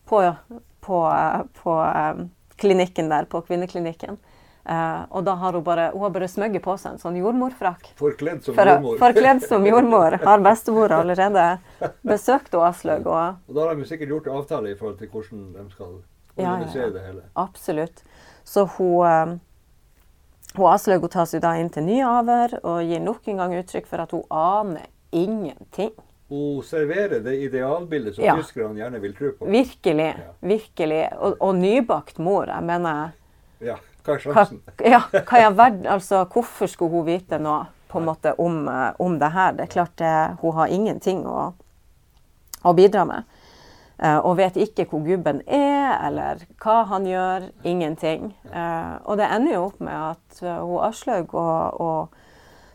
[0.08, 0.22] På,
[0.80, 1.00] på,
[1.62, 2.14] på eh,
[2.60, 4.18] klinikken der, på kvinneklinikken.
[4.60, 7.88] Uh, og da har hun bare, hun har bare smøgget på seg en sånn jordmorfrakk.
[7.98, 8.98] Forkledd som jordmor.
[9.00, 11.46] Forkledd som jordmor har bestemora allerede
[12.06, 13.08] besøkt Aslaug.
[13.08, 15.96] Og Og da har de sikkert gjort avtale i forhold til hvordan de skal
[16.36, 16.90] Ja, ja, ja.
[16.92, 17.22] det hele.
[17.36, 18.04] absolutt.
[18.44, 19.32] Så hun, eh,
[20.56, 23.88] hun Aslaug tas jo da inn til nye avhør og gir nok en gang uttrykk
[23.88, 25.92] for at hun aner ingenting.
[26.30, 28.36] Hun serverer det idealbildet som Ja.
[28.38, 29.46] tyskerne gjerne vil tro på.
[29.50, 30.14] Virkelig.
[30.14, 30.32] Ja.
[30.40, 31.08] Virkelig.
[31.18, 32.46] Og, og nybakt mor.
[32.46, 33.10] Jeg mener
[33.60, 33.76] Ja.
[34.04, 34.60] Hva er er hva, sjansen?
[34.84, 39.18] ja, hva er altså, hvorfor skulle hun vite noe på en måte om, eh, om
[39.18, 39.52] det her?
[39.52, 41.52] Det er klart det, hun har ingenting å,
[42.64, 43.24] å bidra med.
[44.00, 47.50] Uh, og vet ikke hvor gubben er, eller hva han gjør.
[47.64, 48.34] Ingenting.
[48.48, 52.08] Uh, og det ender jo opp med at uh, hun Aslaug og, og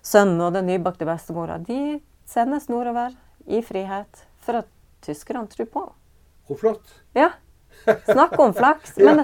[0.06, 1.98] sønnen og den nybakte bestemora de
[2.30, 3.16] sendes nordover
[3.46, 4.68] i frihet for at
[5.06, 5.84] tyskerne tror på.
[6.48, 6.94] Hvor flott.
[7.14, 7.32] Ja.
[8.06, 8.98] Snakk om flaks.
[9.06, 9.24] Men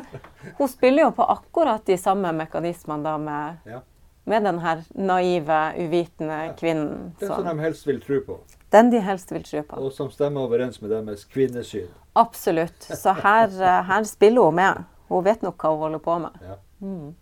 [0.57, 3.79] hun spiller jo på akkurat de samme mekanismene da med, Ja.
[4.25, 7.13] med den her naive, uvitende kvinnen.
[7.19, 9.75] Den som de helst vil tro på, den de helst vil tro på.
[9.85, 11.87] og som stemmer overens med deres kvinnesyn.
[12.15, 12.83] Absolutt.
[12.83, 14.83] Så her, eh, her spiller hun med.
[15.09, 16.37] Hun vet nok hva hun holder på med.
[16.41, 16.55] Ja.
[16.81, 17.15] Mm.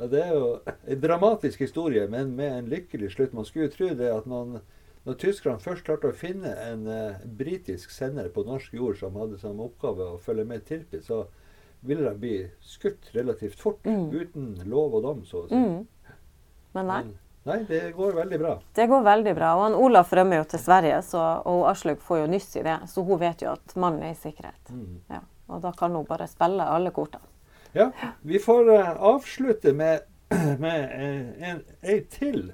[0.00, 0.44] Ja, det er jo
[0.88, 3.32] en dramatisk historie, men med en lykkelig slutt.
[3.36, 4.60] Man skulle jo tro det at man,
[5.06, 9.38] når tyskerne først klarte å finne en eh, britisk sender på norsk jord som hadde
[9.40, 11.22] som oppgave å følge med Tirpi, så
[11.80, 14.10] ville de bli skutt relativt fort, Mm.
[14.12, 15.54] uten lov og dom, så å si.
[15.56, 15.86] Mm.
[16.74, 17.14] Men nei, Men,
[17.48, 18.58] nei, det går veldig bra.
[18.74, 19.54] det går veldig bra.
[19.56, 22.76] Og han Olaf rømmer jo til Sverige, så, og Aslaug får jo nyss i det.
[22.92, 24.70] Så hun vet jo at mannen er i sikkerhet.
[24.70, 25.00] Mm.
[25.10, 25.20] Ja.
[25.48, 27.24] Og da kan hun bare spille alle kortene.
[27.74, 27.90] Ja,
[28.22, 30.00] vi får uh, avslutte med,
[30.58, 32.52] med uh, en, en til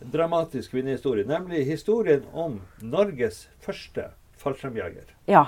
[0.00, 5.04] dramatisk kvinnehistorie, nemlig historien om Norges første fallskjermjeger.
[5.30, 5.46] Ja.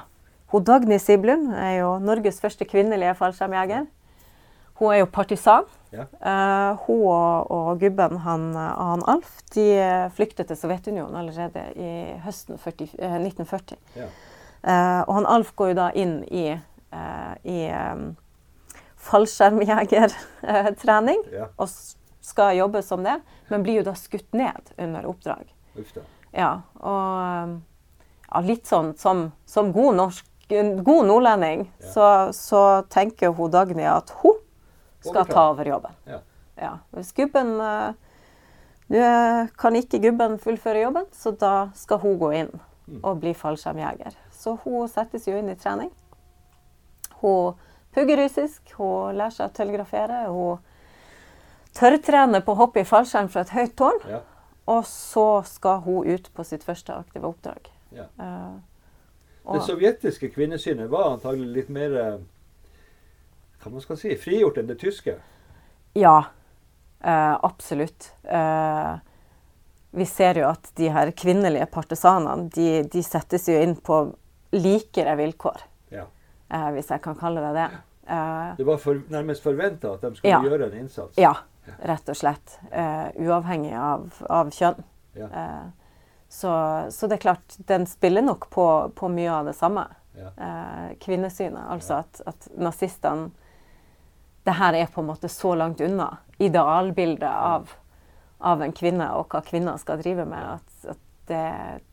[0.49, 3.85] Hun Dagny Siblund er jo Norges første kvinnelige fallskjermjeger.
[4.79, 5.65] Hun er jo partisan.
[5.93, 6.05] Ja.
[6.21, 9.85] Uh, hun og, og gubben han, han Alf de
[10.17, 13.77] flyktet til Sovjetunionen allerede i høsten 40, eh, 1940.
[13.97, 14.07] Ja.
[14.63, 16.61] Uh, og han Alf går jo da inn i,
[16.93, 18.17] uh, i um,
[19.09, 21.69] fallskjermjegertrening Ja, og
[22.21, 25.49] skal jobbe som det, men blir jo da skutt ned under oppdrag.
[26.33, 27.61] Ja, og
[28.29, 31.91] ja, litt sånn som, som god norsk god nordlending, Ja.
[31.93, 34.39] så, så tenker hun Dagny at hun
[35.05, 35.93] skal ta over jobben.
[36.09, 36.21] Ja.
[36.59, 37.59] Ja, hvis gubben
[38.89, 43.03] Du eh, kan ikke gubben fullføre jobben, så da skal hun gå inn Mm.
[43.05, 44.15] og bli fallskjermjeger.
[44.33, 45.91] Så hun settes jo inn i trening.
[47.21, 47.53] Hun
[47.93, 50.23] pugger russisk, hun lærer seg å telegrafere.
[50.33, 50.59] Hun
[51.79, 54.01] tørrtrener på å hoppe i fallskjerm fra et høyt tårn.
[54.11, 54.21] Ja.
[54.69, 57.71] Og så skal hun ut på sitt første aktive oppdrag.
[57.97, 58.05] Ja.
[58.21, 58.59] Uh,
[59.55, 62.19] Det sovjetiske kvinnesynet var antagelig litt mer eh,
[63.63, 65.15] hva man skal si, frigjort enn det tyske.
[65.97, 66.19] ja,
[67.01, 68.11] uh, absolutt.
[68.29, 68.99] Uh,
[69.91, 74.03] vi ser jo at de her kvinnelige partisanene de, de settes jo inn på
[74.53, 76.05] likere vilkår, Ja.
[76.75, 77.71] hvis jeg kan kalle det det.
[78.59, 80.43] Det var for, nærmest forventa at de skulle Ja.
[80.45, 81.17] gjøre en innsats.
[81.17, 81.33] ja,
[81.91, 82.59] rett og slett.
[82.73, 84.83] Uh, uavhengig av, av kjønn.
[85.19, 85.29] Ja.
[85.33, 85.89] Uh,
[86.29, 86.53] så,
[86.93, 89.87] så det er klart, den spiller nok på, på mye av det samme.
[90.19, 90.33] Ja.
[90.37, 91.61] Uh, kvinnesynet.
[91.71, 93.31] Altså at, at nazistene
[94.45, 96.09] Det her er på en måte så langt unna
[96.39, 97.69] idealbildet av,
[98.39, 101.43] av en kvinne og hva kvinner skal drive med, at, at det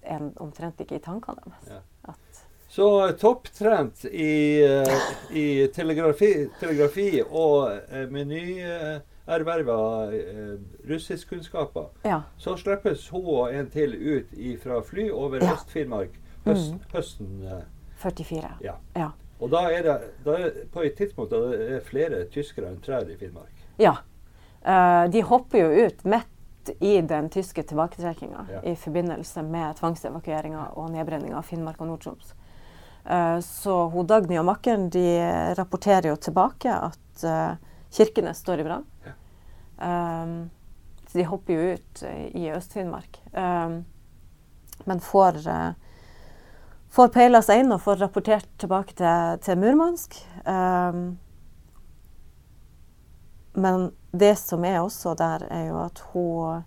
[0.08, 1.74] er omtrent ikke i tankene deres.
[1.74, 1.82] Ja.
[2.14, 2.25] At,
[2.76, 7.70] Så eh, topptrent i, eh, i telegrafi, telegrafi og
[8.12, 9.78] med nyerverva
[10.12, 10.58] eh,
[10.90, 12.22] russiskkunnskaper, ja.
[12.38, 15.54] så slippes hun og en til ut fra fly over Ja.
[15.54, 16.80] Øst-Finnmark høst, Mm.
[16.94, 17.44] høsten.
[17.48, 17.64] eh,
[17.96, 18.52] 44.
[18.62, 18.74] Ja.
[18.96, 19.10] Ja.
[19.40, 19.96] Og da er det,
[20.26, 23.54] da er det på et tidspunkt da det er flere tyskere enn trær i Finnmark.
[23.80, 23.96] ja.
[24.68, 28.62] Uh, de hopper jo ut midt i den tyske tilbaketrekkinga Ja.
[28.72, 32.34] i forbindelse med tvangsevakueringa og nedbrenninga av Finnmark og Nord-Troms.
[33.10, 35.06] Eh, så hun Dagny og makkeren de
[35.58, 37.58] rapporterer jo tilbake at uh,
[37.94, 38.86] Kirkenes står i brann.
[39.78, 40.50] Um,
[41.08, 43.20] så de hopper jo ut eh, i Øst-Finnmark.
[43.32, 43.84] Um,
[44.90, 45.74] men får, uh,
[46.90, 50.18] får peila seg inn og får rapportert tilbake til, til Murmansk.
[50.46, 51.20] Um,
[53.54, 56.66] men det som er også der, er jo at hun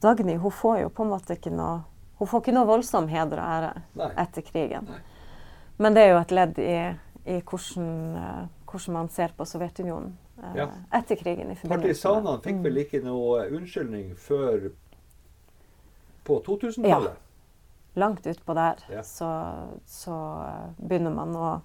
[0.00, 1.82] Dagny hun får jo på en måte ikke noe
[2.20, 4.08] Hun får ikke noe voldsom heder og ære Nei.
[4.20, 4.88] etter krigen.
[4.88, 5.00] Nei.
[5.80, 6.74] Men det er jo et ledd i,
[7.24, 7.86] i hvordan,
[8.20, 10.12] eh, hvordan man ser på Sovjetunionen
[10.42, 10.68] eh, Ja.
[11.00, 11.50] etter krigen.
[11.54, 14.70] i Partisanene fikk vel ikke noe unnskyldning før
[16.24, 17.16] på 2000-tallet?
[17.16, 18.00] Ja.
[18.00, 19.02] Langt utpå der Ja.
[19.02, 19.30] så,
[19.86, 21.60] så eh, begynner man å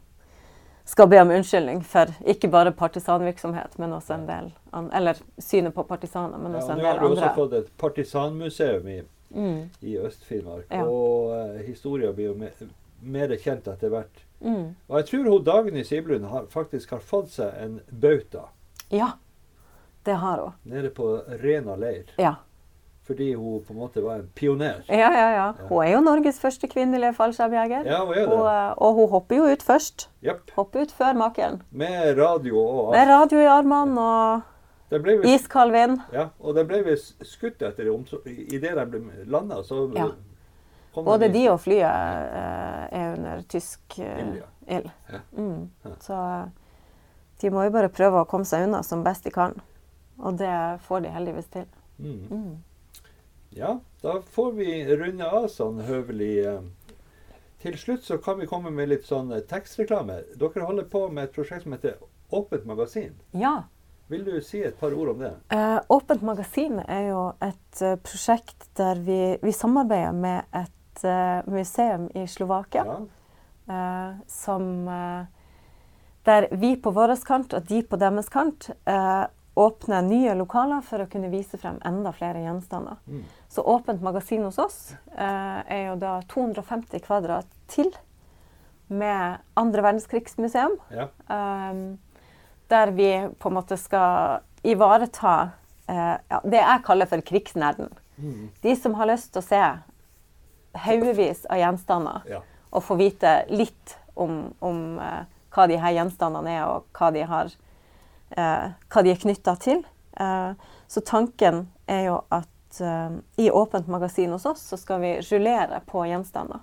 [0.85, 4.51] skal be om unnskyldning for ikke bare partisanvirksomhet, men også en del
[4.93, 7.71] Eller synet på partisaner, men Ja, også og en nå har du også fått et
[7.77, 9.01] partisanmuseum i,
[9.35, 10.69] Mm, i Øst-Finnmark.
[10.71, 10.83] Ja.
[10.85, 12.35] Og uh, historien blir jo
[13.01, 14.23] mer kjent etter hvert.
[14.41, 14.75] mm.
[14.89, 18.47] Og jeg tror hun Dagny Siblund har, faktisk har fått seg en bauta
[18.91, 19.11] Ja,
[20.05, 20.51] det har hun.
[20.63, 22.05] nede på Rena leir.
[22.17, 22.35] Ja.
[23.05, 24.79] Fordi hun på en måte var en pioner.
[24.89, 25.53] Ja, ja, ja.
[25.69, 27.85] Hun er jo Norges første kvinnelige fallskjermjeger.
[27.85, 28.33] Ja, hun er det.
[28.33, 30.07] eh, og hun hopper jo ut først.
[30.25, 30.51] Yep.
[30.55, 31.61] Hopper ut før maken.
[31.71, 34.41] Med radio og Med radio i armene og
[34.89, 35.99] Det iskald vind.
[36.13, 37.85] Ja, og det ble visst skutt etter
[38.25, 40.09] idet de ble landa, så Ja.
[41.03, 44.37] Både de og flyet eh, er under tysk eh,
[44.67, 44.89] Ild.
[45.37, 45.69] Mm.
[46.01, 46.45] Så eh,
[47.41, 49.57] de må jo bare prøve å komme seg unna som best de kan.
[50.23, 50.55] Og det
[50.87, 51.67] får de heldigvis til.
[51.99, 52.23] Mm.
[52.31, 53.03] Mm.
[53.55, 56.33] Ja, da får vi runde av sånn høvelig.
[57.63, 60.21] Til slutt så kan vi komme med litt sånn tekstreklame.
[60.39, 61.99] Dere holder på med et prosjekt som heter
[62.35, 63.13] Åpent magasin.
[63.37, 63.67] Ja.
[64.09, 65.33] Vil du si et par ord om det?
[65.55, 72.09] Eh, Åpent magasin er jo et prosjekt der vi, vi samarbeider med et eh, museum
[72.15, 72.85] i Slovakia.
[73.67, 75.25] eh, som eh,
[76.25, 79.25] Der vi på vår kant og de på deres kant eh,
[79.55, 82.97] åpner nye lokaler for å kunne vise frem enda flere gjenstander.
[83.05, 83.21] Mm.
[83.47, 84.79] Så åpent magasin hos oss
[85.15, 87.93] eh, er jo da 250 kvadrat til
[88.87, 90.75] med andre verdenskrigsmuseum.
[90.93, 91.07] Ja.
[91.29, 91.97] Um,
[92.67, 95.51] der vi på en måte skal ivareta
[95.87, 97.91] eh, ja, det jeg kaller for krigsnerden.
[98.17, 98.49] Mm.
[98.61, 99.61] De som har lyst til å se
[100.75, 102.41] haugevis av gjenstander ja.
[102.71, 105.23] og få vite litt om, om uh,
[105.55, 107.51] hva de her gjenstandene er, og hva de, har,
[108.37, 109.83] uh, hva de er knytta til.
[110.19, 110.53] Uh,
[110.87, 112.51] så tanken er jo at
[113.39, 116.59] i åpent magasin hos oss så skal vi rullere på gjenstander.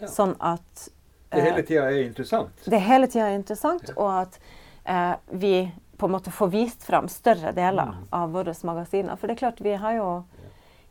[0.00, 0.08] Ja.
[0.08, 0.86] Sånn at
[1.28, 2.64] Det hele tida er interessant.
[2.64, 3.94] det hele tida er interessant, Ja.
[3.96, 4.38] og at
[4.84, 8.08] eh, vi på en måte får vist fram større deler Mm.
[8.10, 9.16] av våre magasiner.
[9.16, 10.24] For det er klart, vi har jo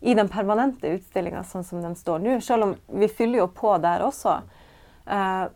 [0.02, 3.76] i den permanente utstillinga sånn som den står nå, selv om vi fyller jo på
[3.82, 4.40] der også,
[5.06, 5.48] eh,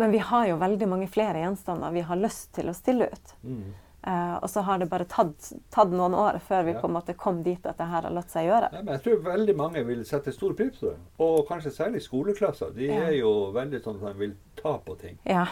[0.00, 3.34] men vi har jo veldig mange flere gjenstander vi har lyst til å stille ut.
[3.44, 3.74] Mm.
[4.02, 6.80] Eh, og så har det bare tatt, tatt noen år før vi Ja.
[6.80, 8.72] på en måte kom dit at det her har latt seg gjøre.
[8.72, 10.96] Ja, men jeg tror veldig mange vil sette stor pris på det.
[11.20, 12.74] Og kanskje særlig skoleklasser.
[12.74, 13.02] De Ja.
[13.04, 15.46] er jo veldig sånn at de vil ta på ting Ja.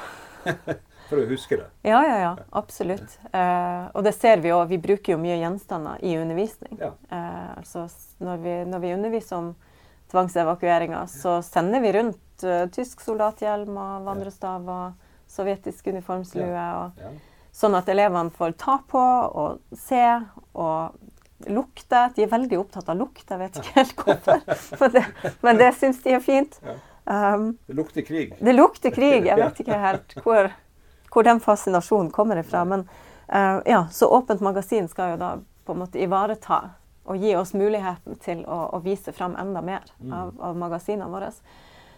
[1.11, 1.67] for å huske det.
[1.87, 3.19] Ja, ja, ja, absolutt.
[3.35, 6.79] Uh, og det ser vi jo, vi bruker jo mye gjenstander i undervisning.
[6.81, 6.93] Ja.
[7.11, 7.87] Uh, altså
[8.23, 9.51] når vi, når vi underviser om
[10.11, 16.67] tvangsevakueringer, så sender vi rundt uh, tysk soldathjelm og vandrestav og sovjetisk uniformslue.
[16.85, 17.05] Og,
[17.55, 20.05] sånn at elevene får ta på og se
[20.55, 22.05] og lukte.
[22.17, 24.47] De er veldig opptatt av lukt, jeg vet ikke helt hvorfor,
[24.81, 25.05] men det,
[25.43, 26.59] men det syns de er fint.
[27.11, 28.35] Um, Det lukter krig.
[28.39, 29.27] det lukter krig.
[29.27, 30.51] Jeg vet ikke helt hvor,
[31.11, 32.65] hvor den fascinasjonen kommer ifra.
[32.65, 32.81] Men
[33.35, 35.31] uh, ja, så åpent magasin skal jo da
[35.67, 36.61] på en måte ivareta
[37.11, 40.13] og gi oss muligheten til å, å vise fram enda mer Mm.
[40.13, 41.31] av, av magasinene våre.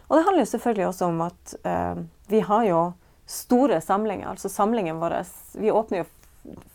[0.09, 2.81] Og det handler jo selvfølgelig også om at uh, vi har jo
[3.27, 4.29] store samlinger.
[4.33, 5.15] Altså samlingen vår
[5.61, 6.05] Vi åpner jo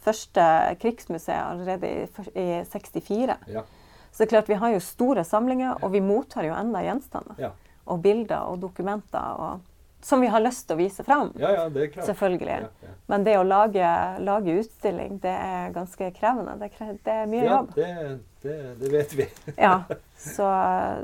[0.06, 0.44] første
[0.82, 2.06] krigsmuseet allerede i,
[2.40, 3.36] i 64.
[3.52, 3.64] Ja.
[4.12, 7.36] Så det er klart vi har jo store samlinger, og vi mottar jo enda gjenstander
[7.38, 7.52] Ja.
[7.86, 9.60] og bilder og dokumenter og,
[10.02, 11.32] som vi har lyst til å vise fram.
[11.40, 12.06] ja, ja, det er klart.
[12.06, 12.58] Selvfølgelig.
[12.62, 12.90] Ja, ja.
[13.08, 13.88] Men det å lage,
[14.20, 16.54] lage utstilling, det er ganske krevende.
[16.62, 17.72] Det, kre det er mye Ja, jobb.
[17.76, 19.28] det, det, det vet vi.
[19.58, 19.84] Ja,
[20.18, 20.50] så,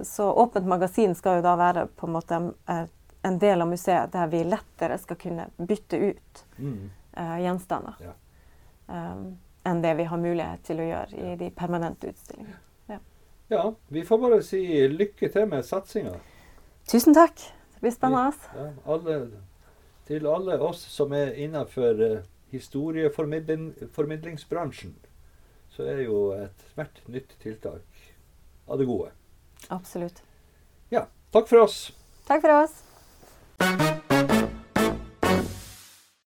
[0.05, 2.51] så Åpent magasin skal jo da være på en måte en,
[3.23, 6.89] en del av museet der vi lettere skal kunne bytte ut Mm.
[7.17, 8.11] uh, gjenstander Ja.
[8.87, 12.59] um, enn det vi har mulighet til å gjøre i de permanente utstillingene.
[13.51, 16.13] Ja, vi får bare si lykke til med satsinga.
[16.89, 17.41] Tusen takk.
[17.83, 18.31] Blir spennende.
[18.55, 19.27] Ja, alle,
[20.07, 22.23] til alle oss som er innafor uh,
[22.53, 24.95] historieformidlingsbransjen,
[25.75, 27.83] så er jo ethvert nytt tiltak
[28.69, 29.11] av det gode.
[29.67, 30.23] Absolutt.
[30.95, 31.03] Ja,
[31.35, 31.91] takk for oss.
[32.29, 32.73] Takk for oss.